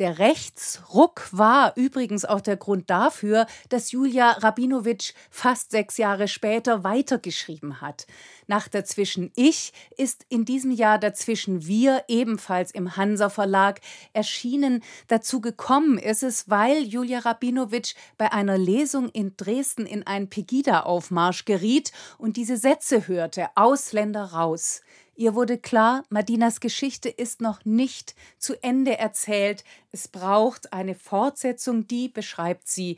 [0.00, 6.84] Der Rechtsruck war übrigens auch der Grund dafür, dass Julia Rabinowitsch fast sechs Jahre später
[6.84, 8.06] weitergeschrieben hat.
[8.46, 13.82] Nach Dazwischen Ich ist in diesem Jahr Dazwischen Wir ebenfalls im Hansa Verlag
[14.14, 14.82] erschienen.
[15.08, 21.44] Dazu gekommen ist es, weil Julia Rabinowitsch bei einer Lesung in Dresden in einen Pegida-Aufmarsch
[21.44, 24.80] geriet und diese Sätze hörte: Ausländer raus.
[25.20, 29.64] Ihr wurde klar, Madinas Geschichte ist noch nicht zu Ende erzählt.
[29.92, 32.96] Es braucht eine Fortsetzung, die beschreibt sie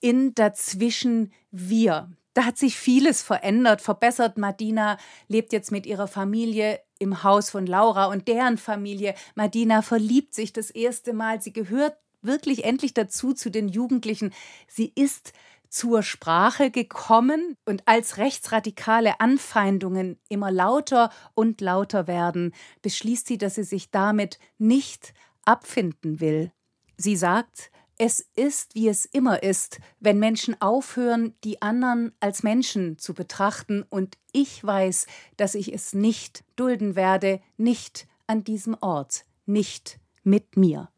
[0.00, 2.10] in dazwischen wir.
[2.32, 4.38] Da hat sich vieles verändert, verbessert.
[4.38, 4.96] Madina
[5.28, 9.14] lebt jetzt mit ihrer Familie im Haus von Laura und deren Familie.
[9.34, 11.42] Madina verliebt sich das erste Mal.
[11.42, 14.32] Sie gehört wirklich endlich dazu zu den Jugendlichen.
[14.68, 15.34] Sie ist
[15.68, 23.56] zur Sprache gekommen und als rechtsradikale Anfeindungen immer lauter und lauter werden, beschließt sie, dass
[23.56, 25.14] sie sich damit nicht
[25.44, 26.52] abfinden will.
[26.96, 32.96] Sie sagt, es ist, wie es immer ist, wenn Menschen aufhören, die anderen als Menschen
[32.98, 35.06] zu betrachten, und ich weiß,
[35.36, 40.90] dass ich es nicht dulden werde, nicht an diesem Ort, nicht mit mir.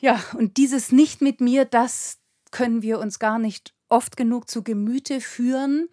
[0.00, 2.17] Ja, und dieses Nicht mit mir, das
[2.50, 5.88] können wir uns gar nicht oft genug zu Gemüte führen.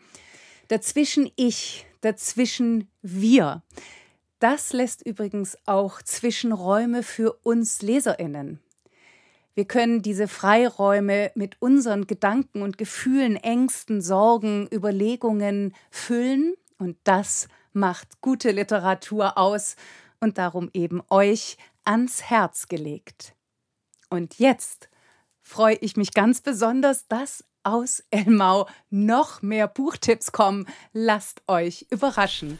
[0.67, 3.63] Dazwischen ich, dazwischen wir.
[4.39, 8.59] Das lässt übrigens auch Zwischenräume für uns Leserinnen.
[9.53, 17.47] Wir können diese Freiräume mit unseren Gedanken und Gefühlen, Ängsten, Sorgen, Überlegungen füllen und das
[17.71, 19.77] macht gute Literatur aus
[20.19, 23.33] und darum eben euch ans Herz gelegt.
[24.09, 24.89] Und jetzt
[25.45, 30.65] freue ich mich ganz besonders, dass aus Elmau noch mehr Buchtipps kommen.
[30.91, 32.59] Lasst euch überraschen.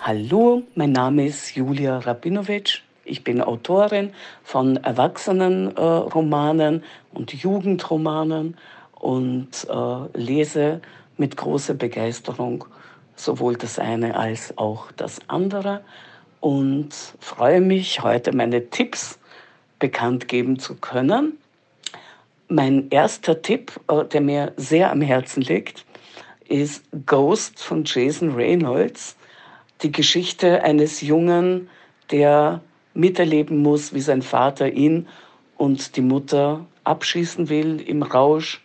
[0.00, 2.82] Hallo, mein Name ist Julia Rabinowitsch.
[3.04, 8.56] Ich bin Autorin von Erwachsenenromanen äh, und Jugendromanen
[8.92, 10.80] und äh, lese
[11.16, 12.64] mit großer Begeisterung
[13.14, 15.82] sowohl das eine als auch das andere
[16.46, 19.18] und freue mich, heute meine Tipps
[19.80, 21.38] bekannt geben zu können.
[22.46, 25.84] Mein erster Tipp, äh, der mir sehr am Herzen liegt,
[26.48, 29.16] ist Ghost von Jason Reynolds.
[29.82, 31.68] Die Geschichte eines Jungen,
[32.12, 32.60] der
[32.94, 35.08] miterleben muss, wie sein Vater ihn
[35.56, 38.62] und die Mutter abschießen will im Rausch.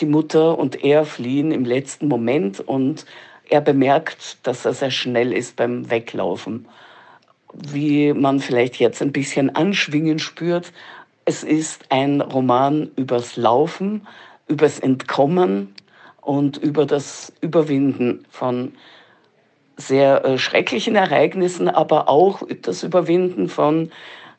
[0.00, 3.06] Die Mutter und er fliehen im letzten Moment und
[3.48, 6.66] er bemerkt, dass er sehr schnell ist beim Weglaufen.
[7.52, 10.72] Wie man vielleicht jetzt ein bisschen anschwingen spürt,
[11.24, 14.06] es ist ein Roman übers Laufen,
[14.48, 15.74] übers Entkommen
[16.20, 18.72] und über das Überwinden von
[19.76, 23.90] sehr äh, schrecklichen Ereignissen, aber auch das Überwinden von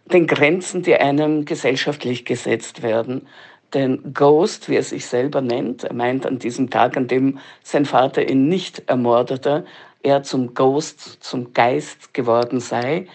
[0.06, 3.28] den Grenzen, die einem gesellschaftlich gesetzt werden.
[3.74, 7.86] Denn Ghost, wie er sich selber nennt, er meint an diesem Tag, an dem sein
[7.86, 9.66] Vater ihn nicht ermordete,
[10.04, 13.08] er zum Ghost, zum Geist geworden sei.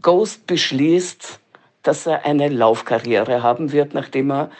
[0.00, 1.40] Ghost beschließt,
[1.82, 4.50] dass er eine Laufkarriere haben wird, nachdem er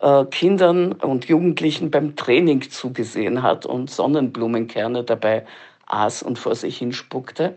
[0.00, 5.46] äh, Kindern und Jugendlichen beim Training zugesehen hat und Sonnenblumenkerne dabei
[5.86, 7.54] aß und vor sich hinspuckte.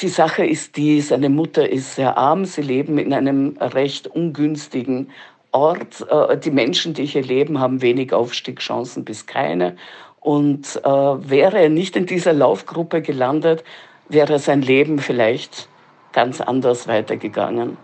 [0.00, 5.10] Die Sache ist die, seine Mutter ist sehr arm, sie leben in einem recht ungünstigen
[5.52, 6.04] Ort.
[6.10, 9.76] Äh, die Menschen, die hier leben, haben wenig Aufstiegschancen bis keine.
[10.24, 13.62] Und äh, wäre er nicht in dieser Laufgruppe gelandet,
[14.08, 15.68] wäre sein Leben vielleicht
[16.14, 17.76] ganz anders weitergegangen.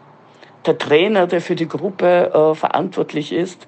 [0.65, 3.67] Der Trainer, der für die Gruppe äh, verantwortlich ist,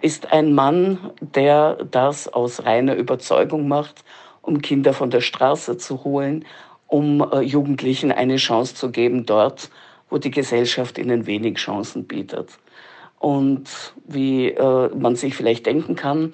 [0.00, 4.04] ist ein Mann, der das aus reiner Überzeugung macht,
[4.42, 6.44] um Kinder von der Straße zu holen,
[6.86, 9.70] um äh, Jugendlichen eine Chance zu geben dort,
[10.08, 12.60] wo die Gesellschaft ihnen wenig Chancen bietet.
[13.18, 13.64] Und
[14.06, 16.32] wie äh, man sich vielleicht denken kann,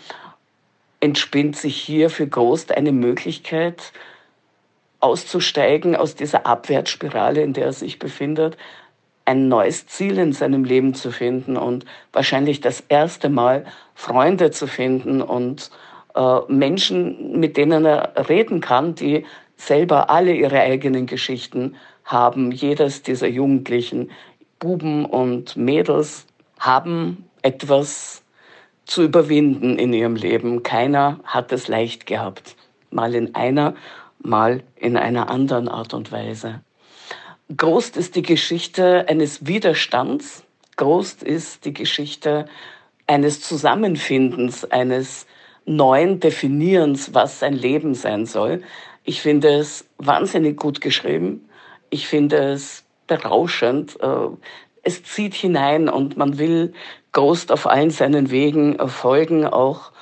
[1.01, 3.93] entspinnt sich hier für Ghost eine Möglichkeit,
[5.01, 8.57] auszusteigen aus dieser Abwärtsspirale, in der er sich befindet,
[9.25, 14.67] ein neues Ziel in seinem Leben zu finden und wahrscheinlich das erste Mal Freunde zu
[14.67, 15.71] finden und
[16.15, 19.25] äh, Menschen, mit denen er reden kann, die
[19.57, 22.51] selber alle ihre eigenen Geschichten haben.
[22.51, 24.11] Jedes dieser Jugendlichen,
[24.59, 26.27] Buben und Mädels,
[26.59, 28.20] haben etwas
[28.91, 30.63] zu überwinden in ihrem Leben.
[30.63, 32.57] Keiner hat es leicht gehabt.
[32.91, 33.75] Mal in einer,
[34.19, 36.61] mal in einer anderen Art und Weise.
[37.57, 40.45] Groß ist die Geschichte eines Widerstands.
[40.77, 42.47] Groß ist die Geschichte
[43.07, 45.27] eines Zusammenfindens, eines
[45.67, 48.63] neuen Definierens, was sein Leben sein soll.
[49.05, 51.49] Ich finde es wahnsinnig gut geschrieben.
[51.91, 54.01] Ich finde es berauschend.
[54.01, 54.29] Äh,
[54.83, 56.73] es zieht hinein und man will
[57.13, 59.93] Ghost auf allen seinen Wegen folgen, auch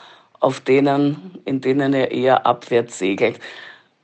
[0.40, 3.40] auf denen, in denen er eher abwärts segelt.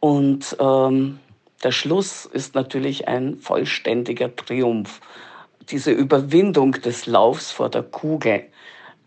[0.00, 1.18] Und ähm,
[1.62, 5.00] der Schluss ist natürlich ein vollständiger Triumph.
[5.70, 8.44] Diese Überwindung des Laufs vor der Kugel,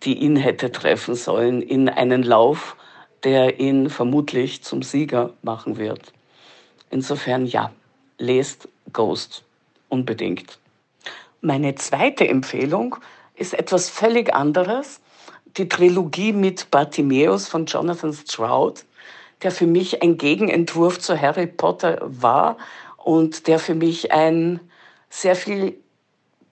[0.03, 2.75] die ihn hätte treffen sollen, in einen Lauf,
[3.23, 6.13] der ihn vermutlich zum Sieger machen wird.
[6.89, 7.71] Insofern ja,
[8.17, 9.43] lest Ghost
[9.89, 10.59] unbedingt.
[11.41, 12.95] Meine zweite Empfehlung
[13.37, 14.99] ist etwas völlig anderes.
[15.57, 18.83] Die Trilogie mit Bartimeus von Jonathan Stroud,
[19.43, 22.57] der für mich ein Gegenentwurf zu Harry Potter war
[22.97, 24.59] und der für mich ein
[25.09, 25.77] sehr viel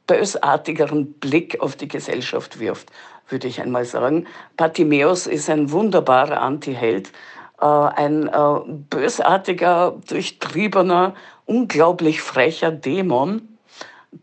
[0.08, 2.92] bösartigeren Blick auf die Gesellschaft wirft,
[3.28, 4.28] würde ich einmal sagen.
[4.56, 7.12] Bartimeus ist ein wunderbarer Antiheld,
[7.60, 8.60] äh, ein äh,
[8.90, 11.16] bösartiger, durchtriebener,
[11.46, 13.55] unglaublich frecher Dämon,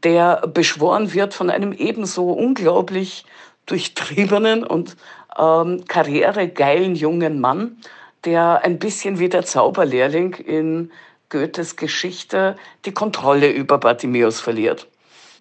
[0.04, 3.24] der beschworen wird von einem ebenso unglaublich
[3.66, 4.96] durchtriebenen und
[5.38, 7.76] ähm, karrieregeilen jungen Mann,
[8.24, 10.90] der ein bisschen wie der Zauberlehrling in
[11.28, 14.86] Goethes Geschichte die Kontrolle über Bartimäus verliert.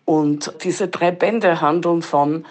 [0.06, 2.46] Und diese drei Bände handeln von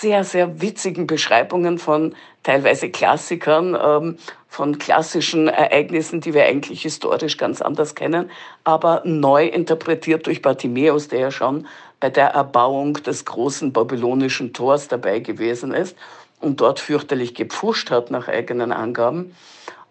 [0.00, 4.18] sehr, sehr witzigen Beschreibungen von teilweise Klassikern, ähm,
[4.48, 8.30] von klassischen Ereignissen, die wir eigentlich historisch ganz anders kennen,
[8.64, 11.66] aber neu interpretiert durch Bartimäus, der ja schon
[12.00, 15.96] bei der Erbauung des großen babylonischen Tors dabei gewesen ist
[16.40, 19.34] und dort fürchterlich gepfuscht hat nach eigenen Angaben.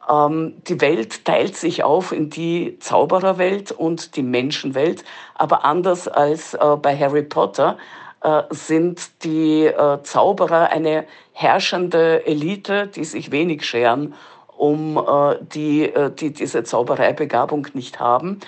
[0.10, 5.04] Ähm, die Welt teilt sich auf in die Zaubererwelt und die Menschenwelt,
[5.36, 7.78] aber anders als äh, bei Harry Potter
[8.49, 14.15] sind die äh, Zauberer eine herrschende Elite, die sich wenig scheren
[14.57, 14.99] um
[15.53, 18.39] die, die diese Zaubereibegabung nicht haben.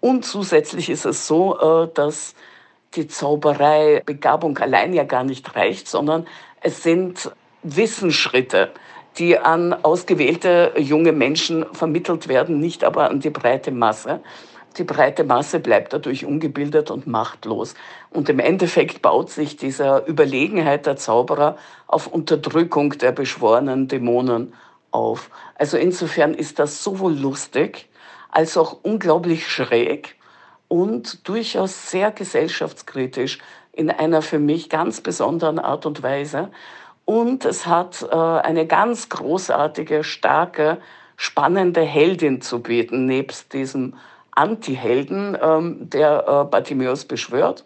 [0.00, 2.36] Und zusätzlich ist es so, dass
[2.94, 6.28] die Zaubereibegabung allein ja gar nicht reicht, sondern
[6.60, 7.32] es sind
[7.64, 8.70] Wissensschritte,
[9.18, 14.20] die an ausgewählte junge Menschen vermittelt werden, nicht aber an die breite Masse.
[14.76, 17.74] Die breite Masse bleibt dadurch ungebildet und machtlos.
[18.10, 21.56] Und im Endeffekt baut sich dieser Überlegenheit der Zauberer
[21.86, 24.52] auf Unterdrückung der beschworenen Dämonen
[24.90, 25.30] auf.
[25.54, 27.88] Also insofern ist das sowohl lustig
[28.30, 30.16] als auch unglaublich schräg
[30.68, 33.38] und durchaus sehr gesellschaftskritisch
[33.72, 36.50] in einer für mich ganz besonderen Art und Weise.
[37.04, 40.78] Und es hat äh, eine ganz großartige, starke,
[41.16, 43.94] spannende Heldin zu bieten, nebst diesem
[44.36, 47.64] Anti-Helden, ähm, der äh, Bartimäus beschwört.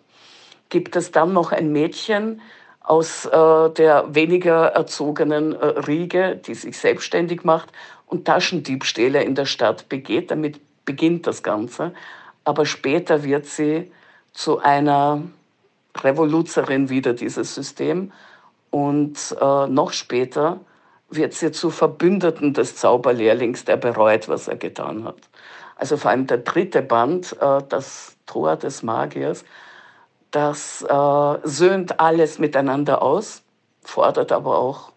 [0.70, 2.40] Gibt es dann noch ein Mädchen
[2.80, 7.70] aus äh, der weniger erzogenen äh, Riege, die sich selbstständig macht
[8.06, 10.30] und Taschendiebstähle in der Stadt begeht.
[10.30, 11.92] Damit beginnt das Ganze.
[12.44, 13.92] Aber später wird sie
[14.32, 15.22] zu einer
[15.96, 18.12] Revoluzerin wieder dieses System.
[18.70, 20.60] Und äh, noch später
[21.10, 25.30] wird sie zu Verbündeten des Zauberlehrlings, der bereut, was er getan hat.
[25.81, 29.47] Also vor allem der dritte Band, äh, das Tor des Magiers,
[30.31, 33.43] das äh, söhnt alles miteinander aus,
[33.81, 34.93] fordert aber auch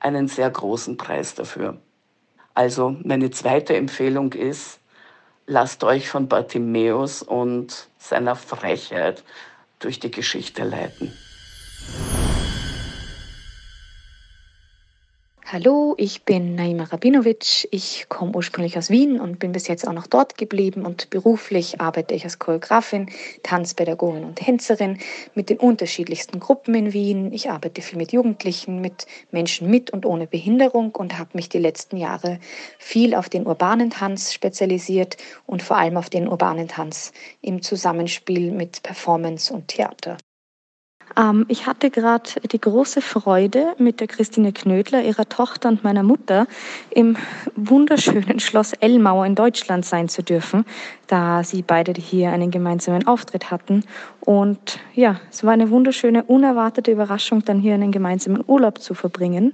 [0.00, 1.76] einen sehr großen Preis dafür.
[2.54, 4.80] Also meine zweite Empfehlung ist,
[5.46, 9.24] lasst euch von Bartimäus und seiner Frechheit
[9.78, 11.12] durch die Geschichte leiten.
[15.46, 17.68] Hallo, ich bin Naima Rabinovic.
[17.70, 21.82] Ich komme ursprünglich aus Wien und bin bis jetzt auch noch dort geblieben und beruflich
[21.82, 23.10] arbeite ich als Choreografin,
[23.42, 24.98] Tanzpädagogin und Tänzerin
[25.34, 27.30] mit den unterschiedlichsten Gruppen in Wien.
[27.30, 31.58] Ich arbeite viel mit Jugendlichen, mit Menschen mit und ohne Behinderung und habe mich die
[31.58, 32.40] letzten Jahre
[32.78, 38.50] viel auf den urbanen Tanz spezialisiert und vor allem auf den urbanen Tanz im Zusammenspiel
[38.50, 40.16] mit Performance und Theater.
[41.16, 46.02] Ähm, ich hatte gerade die große Freude, mit der Christine Knödler, ihrer Tochter und meiner
[46.02, 46.46] Mutter
[46.90, 47.16] im
[47.56, 50.64] wunderschönen Schloss Ellmauer in Deutschland sein zu dürfen,
[51.06, 53.84] da sie beide hier einen gemeinsamen Auftritt hatten.
[54.20, 59.52] Und ja, es war eine wunderschöne, unerwartete Überraschung, dann hier einen gemeinsamen Urlaub zu verbringen.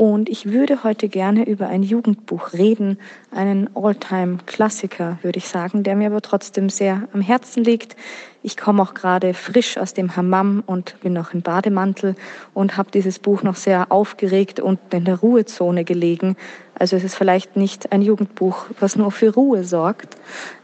[0.00, 2.96] Und ich würde heute gerne über ein Jugendbuch reden,
[3.32, 7.96] einen Alltime-Klassiker, würde ich sagen, der mir aber trotzdem sehr am Herzen liegt.
[8.42, 12.14] Ich komme auch gerade frisch aus dem Hammam und bin noch im Bademantel
[12.54, 16.34] und habe dieses Buch noch sehr aufgeregt unten in der Ruhezone gelegen.
[16.78, 20.16] Also es ist vielleicht nicht ein Jugendbuch, was nur für Ruhe sorgt.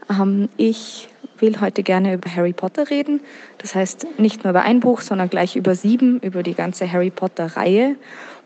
[0.09, 3.21] Ähm, ich will heute gerne über Harry Potter reden.
[3.59, 7.11] Das heißt nicht nur über ein Buch, sondern gleich über sieben, über die ganze Harry
[7.11, 7.97] Potter-Reihe.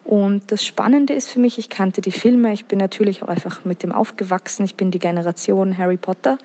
[0.04, 3.66] Und das Spannende ist für mich, ich kannte die Filme, ich bin natürlich auch einfach
[3.66, 6.38] mit dem aufgewachsen, ich bin die Generation Harry Potter.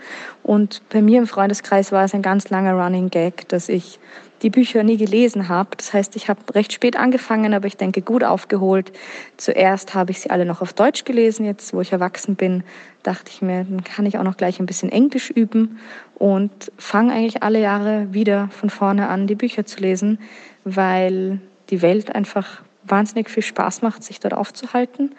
[0.43, 3.99] Und bei mir im Freundeskreis war es ein ganz langer Running Gag, dass ich
[4.43, 5.71] die Bücher nie gelesen habe.
[5.77, 8.93] Das heißt, ich habe recht spät angefangen, aber ich denke gut aufgeholt.
[9.37, 11.47] Zuerst habe ich sie alle noch auf Deutsch gelesen.
[11.47, 12.63] Jetzt, wo ich erwachsen bin,
[13.03, 15.79] dachte ich mir, dann kann ich auch noch gleich ein bisschen Englisch üben
[16.17, 20.19] und fange eigentlich alle Jahre wieder von vorne an, die Bücher zu lesen,
[20.65, 21.41] weil
[21.71, 25.15] die Welt einfach wahnsinnig viel Spaß macht, sich dort aufzuhalten.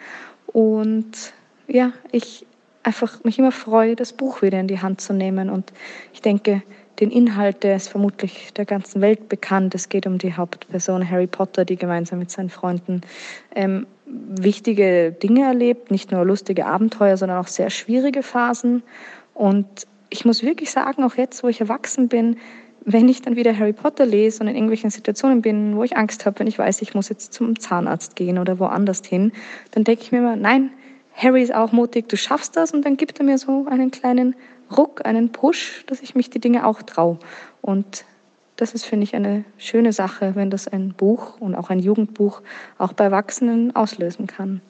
[0.46, 1.32] Und
[1.66, 2.46] ja, ich
[2.82, 5.50] einfach mich immer freue, das Buch wieder in die Hand zu nehmen.
[5.50, 5.72] Und
[6.12, 6.62] ich denke,
[7.00, 9.74] den Inhalt, der ist vermutlich der ganzen Welt bekannt.
[9.74, 13.02] Es geht um die Hauptperson Harry Potter, die gemeinsam mit seinen Freunden
[13.54, 18.82] ähm, wichtige Dinge erlebt, nicht nur lustige Abenteuer, sondern auch sehr schwierige Phasen.
[19.34, 19.66] Und
[20.10, 22.38] ich muss wirklich sagen, auch jetzt, wo ich erwachsen bin,
[22.90, 26.24] wenn ich dann wieder Harry Potter lese und in irgendwelchen Situationen bin, wo ich Angst
[26.24, 29.32] habe, wenn ich weiß, ich muss jetzt zum Zahnarzt gehen oder woanders hin,
[29.72, 30.70] dann denke ich mir immer, nein,
[31.14, 34.34] Harry ist auch mutig, du schaffst das und dann gibt er mir so einen kleinen
[34.74, 37.18] Ruck, einen Push, dass ich mich die Dinge auch traue.
[37.60, 38.06] Und
[38.56, 42.40] das ist, finde ich, eine schöne Sache, wenn das ein Buch und auch ein Jugendbuch
[42.78, 44.62] auch bei Erwachsenen auslösen kann.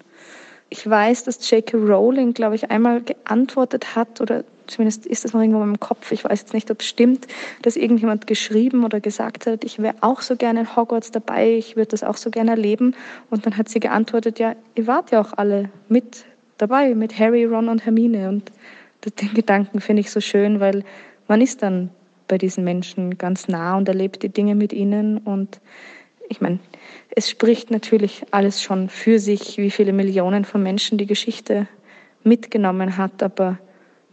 [0.70, 1.76] Ich weiß, dass J.K.
[1.76, 6.12] Rowling, glaube ich, einmal geantwortet hat oder zumindest ist das noch irgendwo in meinem Kopf,
[6.12, 7.26] ich weiß jetzt nicht, ob es stimmt,
[7.62, 11.76] dass irgendjemand geschrieben oder gesagt hat, ich wäre auch so gerne in Hogwarts dabei, ich
[11.76, 12.94] würde das auch so gerne erleben.
[13.30, 16.24] Und dann hat sie geantwortet, ja, ihr wart ja auch alle mit
[16.58, 18.28] dabei, mit Harry, Ron und Hermine.
[18.28, 18.52] Und
[19.20, 20.84] den Gedanken finde ich so schön, weil
[21.26, 21.90] man ist dann
[22.28, 25.18] bei diesen Menschen ganz nah und erlebt die Dinge mit ihnen.
[25.18, 25.60] Und
[26.28, 26.58] ich meine,
[27.16, 31.66] es spricht natürlich alles schon für sich, wie viele Millionen von Menschen die Geschichte
[32.22, 33.58] mitgenommen hat, aber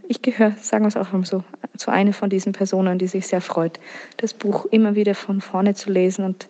[0.08, 1.44] ich gehöre, sagen wir es auch so,
[1.78, 3.80] zu einer von diesen Personen, die sich sehr freut,
[4.18, 6.26] das Buch immer wieder von vorne zu lesen.
[6.26, 6.48] Und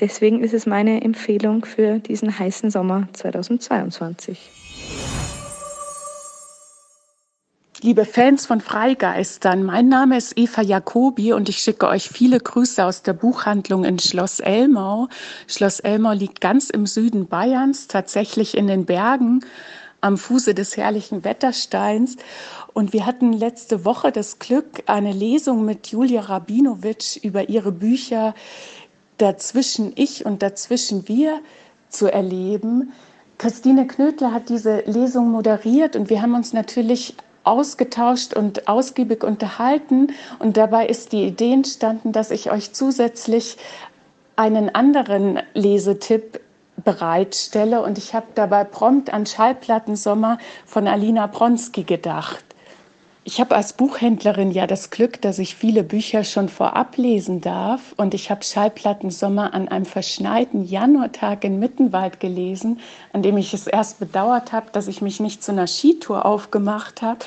[0.00, 4.50] deswegen ist es meine Empfehlung für diesen heißen Sommer 2022.
[7.82, 12.82] Liebe Fans von Freigeistern, mein Name ist Eva Jacobi und ich schicke euch viele Grüße
[12.82, 15.08] aus der Buchhandlung in Schloss Elmau.
[15.46, 19.44] Schloss Elmau liegt ganz im Süden Bayerns, tatsächlich in den Bergen
[20.00, 22.16] am Fuße des herrlichen Wettersteins.
[22.76, 28.34] Und wir hatten letzte Woche das Glück, eine Lesung mit Julia Rabinowitsch über ihre Bücher
[29.16, 31.40] Dazwischen ich und Dazwischen wir
[31.88, 32.92] zu erleben.
[33.38, 37.14] Christine Knödler hat diese Lesung moderiert und wir haben uns natürlich
[37.44, 40.08] ausgetauscht und ausgiebig unterhalten.
[40.38, 43.56] Und dabei ist die Idee entstanden, dass ich euch zusätzlich
[44.36, 46.40] einen anderen Lesetipp
[46.84, 47.82] bereitstelle.
[47.82, 52.45] Und ich habe dabei prompt an Schallplattensommer von Alina Bronski gedacht.
[53.28, 57.92] Ich habe als Buchhändlerin ja das Glück, dass ich viele Bücher schon vorab lesen darf.
[57.96, 62.78] Und ich habe Schallplatten Sommer an einem verschneiten Januartag in Mittenwald gelesen,
[63.12, 67.02] an dem ich es erst bedauert habe, dass ich mich nicht zu einer Skitour aufgemacht
[67.02, 67.18] habe.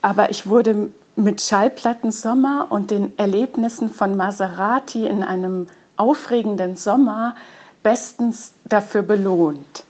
[0.00, 5.66] Aber ich wurde mit Schallplatten Sommer und den Erlebnissen von Maserati in einem
[5.98, 7.36] aufregenden Sommer
[7.82, 9.84] bestens dafür belohnt.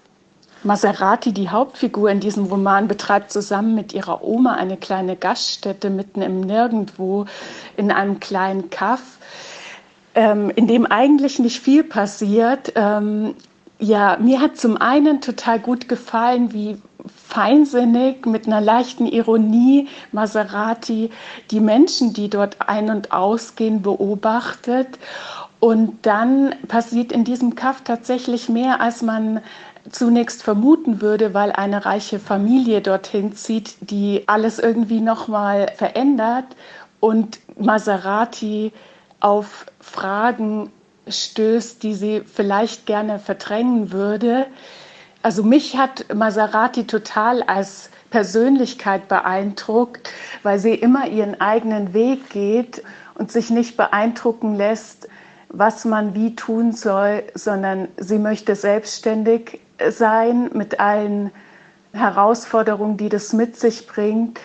[0.65, 6.23] Maserati, die Hauptfigur in diesem Roman, betreibt zusammen mit ihrer Oma eine kleine Gaststätte mitten
[6.23, 7.27] im Nirgendwo
[7.77, 9.19] in einem kleinen Kaff,
[10.15, 12.73] ähm, in dem eigentlich nicht viel passiert.
[12.77, 13.35] Ähm,
[13.79, 16.79] ja, mir hat zum einen total gut gefallen, wie
[17.27, 21.11] feinsinnig mit einer leichten Ironie Maserati
[21.51, 24.89] die Menschen, die dort ein- und ausgehen, beobachtet.
[25.61, 29.41] Und dann passiert in diesem Kaff tatsächlich mehr, als man
[29.91, 36.47] zunächst vermuten würde, weil eine reiche Familie dorthin zieht, die alles irgendwie nochmal verändert
[37.01, 38.73] und Maserati
[39.21, 40.71] auf Fragen
[41.09, 44.47] stößt, die sie vielleicht gerne verdrängen würde.
[45.23, 50.11] Also mich hat Maserati total als Persönlichkeit beeindruckt,
[50.43, 52.83] weil sie immer ihren eigenen Weg geht
[53.17, 55.09] und sich nicht beeindrucken lässt,
[55.49, 59.61] was man wie tun soll, sondern sie möchte selbstständig
[59.91, 61.31] sein mit allen
[61.93, 64.41] Herausforderungen, die das mit sich bringt.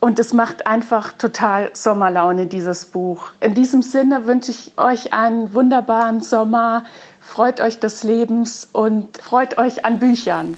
[0.00, 3.30] Und es macht einfach total Sommerlaune, dieses Buch.
[3.40, 6.84] In diesem Sinne wünsche ich euch einen wunderbaren Sommer.
[7.20, 10.56] Freut euch des Lebens und freut euch an Büchern.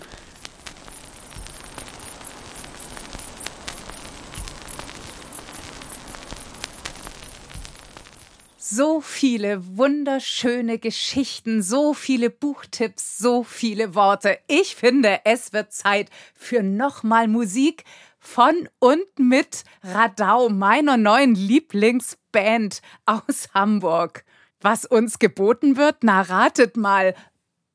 [8.76, 14.40] So viele wunderschöne Geschichten, so viele Buchtipps, so viele Worte.
[14.48, 17.84] Ich finde, es wird Zeit für nochmal Musik
[18.18, 24.24] von und mit Radau, meiner neuen Lieblingsband aus Hamburg.
[24.60, 27.14] Was uns geboten wird, na ratet mal,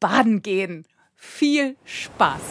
[0.02, 0.86] baden gehen.
[1.16, 2.41] Viel Spaß!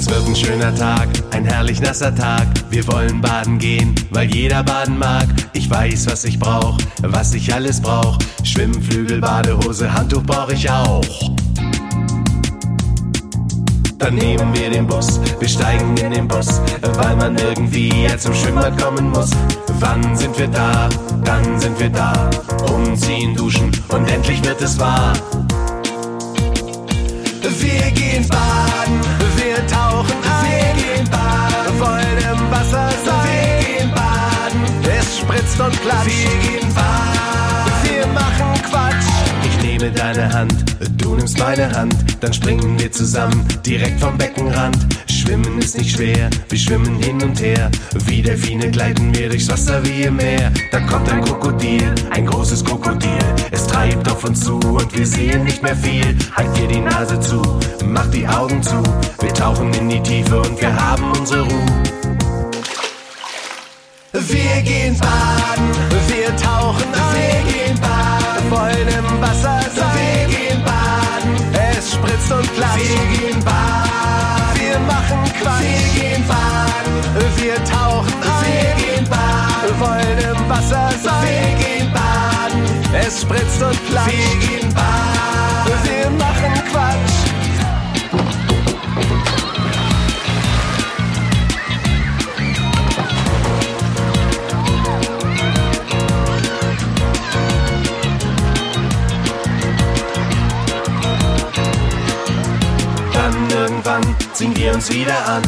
[0.00, 2.46] Das wird ein schöner Tag, ein herrlich nasser Tag.
[2.70, 5.26] Wir wollen baden gehen, weil jeder baden mag.
[5.52, 8.16] Ich weiß, was ich brauch, was ich alles brauch.
[8.42, 11.04] Schwimmflügel, Badehose, Handtuch brauch ich auch.
[13.98, 16.62] Dann nehmen wir den Bus, wir steigen in den Bus,
[16.94, 19.32] weil man irgendwie ja zum Schwimmbad kommen muss.
[19.80, 20.88] Wann sind wir da?
[21.24, 22.30] Dann sind wir da.
[22.72, 25.12] Umziehen, duschen und endlich wird es wahr.
[27.42, 29.19] Wir gehen baden,
[30.00, 30.76] tauchen ein.
[30.76, 33.28] Wir gehen baden, wollen im Wasser sein.
[33.28, 34.62] Wir gehen baden,
[34.98, 36.06] es spritzt und klatscht.
[36.06, 38.49] Wir gehen baden, wir machen
[39.80, 40.54] nehme deine Hand,
[40.98, 44.76] du nimmst meine Hand, dann springen wir zusammen direkt vom Beckenrand.
[45.10, 47.70] Schwimmen ist nicht schwer, wir schwimmen hin und her.
[48.06, 50.52] Wie Delfine gleiten wir durchs Wasser wie im Meer.
[50.70, 53.18] Da kommt ein Krokodil, ein großes Krokodil.
[53.50, 56.16] Es treibt auf uns zu und wir sehen nicht mehr viel.
[56.36, 57.40] Halt dir die Nase zu,
[57.84, 58.82] mach die Augen zu.
[59.20, 61.82] Wir tauchen in die Tiefe und wir haben unsere Ruhe.
[64.12, 65.70] Wir gehen baden,
[66.08, 67.14] wir tauchen ein.
[67.14, 68.19] Wir gehen baden,
[68.50, 69.96] wollen im Wasser sein.
[69.96, 71.34] Wir gehen baden,
[71.76, 72.78] es spritzt und klatscht.
[72.78, 75.62] Wir gehen baden, wir machen Quatsch.
[75.62, 76.94] Wir gehen baden,
[77.36, 78.50] wir tauchen ein.
[78.50, 81.22] Wir gehen baden, wollen im Wasser sein.
[81.22, 82.62] Wir gehen baden,
[83.06, 84.10] es spritzt und klatscht.
[84.10, 87.29] Wir gehen baden, wir machen Quatsch.
[103.50, 105.42] Irgendwann ziehen wir uns wieder an.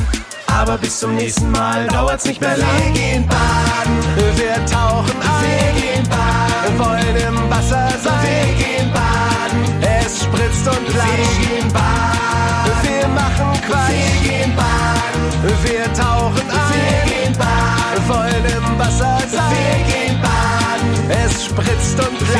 [0.46, 2.68] Aber bis zum nächsten Mal dauert's nicht mehr lang.
[2.84, 3.98] Wir gehen baden,
[4.36, 5.74] wir tauchen ein.
[5.74, 8.22] Wir gehen baden, wollen im Wasser sein.
[8.22, 11.16] Wir gehen baden, es spritzt und klatscht.
[11.38, 13.90] Wir gehen baden, wir machen Quatsch.
[13.90, 15.22] Wir gehen baden,
[15.64, 16.74] wir tauchen ein.
[16.74, 19.56] Wir gehen baden, wollen im Wasser sein.
[19.56, 22.31] Wir gehen baden, es spritzt und klatscht.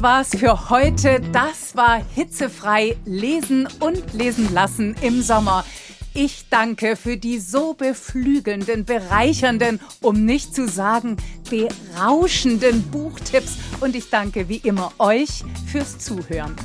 [0.00, 1.20] Das war's für heute.
[1.30, 5.62] Das war hitzefrei lesen und lesen lassen im Sommer.
[6.14, 11.18] Ich danke für die so beflügelnden, bereichernden, um nicht zu sagen
[11.50, 16.56] berauschenden Buchtipps und ich danke wie immer euch fürs Zuhören.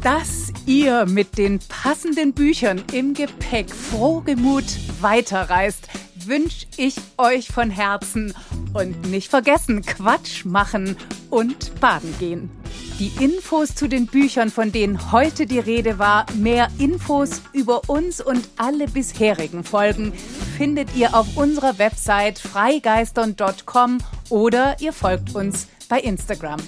[0.00, 4.66] Dass ihr mit den passenden Büchern im Gepäck frohgemut
[5.00, 5.88] weiterreist,
[6.26, 8.34] wünsche ich euch von Herzen.
[8.72, 10.96] Und nicht vergessen, Quatsch machen
[11.30, 12.50] und baden gehen.
[12.98, 18.20] Die Infos zu den Büchern, von denen heute die Rede war, mehr Infos über uns
[18.20, 20.12] und alle bisherigen Folgen
[20.56, 23.98] findet ihr auf unserer Website freigeistern.com
[24.28, 26.60] oder ihr folgt uns bei Instagram.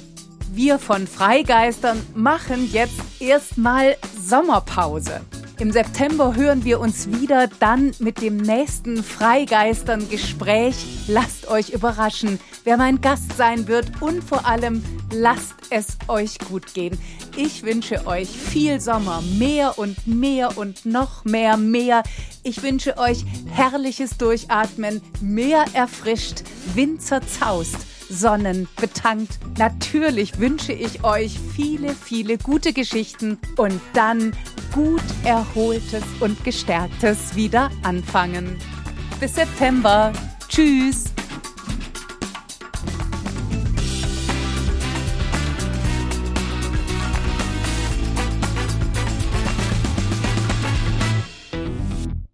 [0.52, 5.20] Wir von Freigeistern machen jetzt erstmal Sommerpause.
[5.58, 10.74] Im September hören wir uns wieder, dann mit dem nächsten Freigeistern-Gespräch.
[11.08, 16.74] Lasst euch überraschen, wer mein Gast sein wird und vor allem lasst es euch gut
[16.74, 16.98] gehen.
[17.38, 22.02] Ich wünsche euch viel Sommer, mehr und mehr und noch mehr, mehr.
[22.42, 26.42] Ich wünsche euch herrliches Durchatmen, mehr erfrischt,
[26.74, 29.38] Wind zerzaust sonnenbetankt.
[29.58, 34.32] Natürlich wünsche ich euch viele, viele gute Geschichten und dann
[34.72, 38.58] gut erholtes und gestärktes wieder anfangen.
[39.20, 40.12] Bis September.
[40.48, 41.04] Tschüss.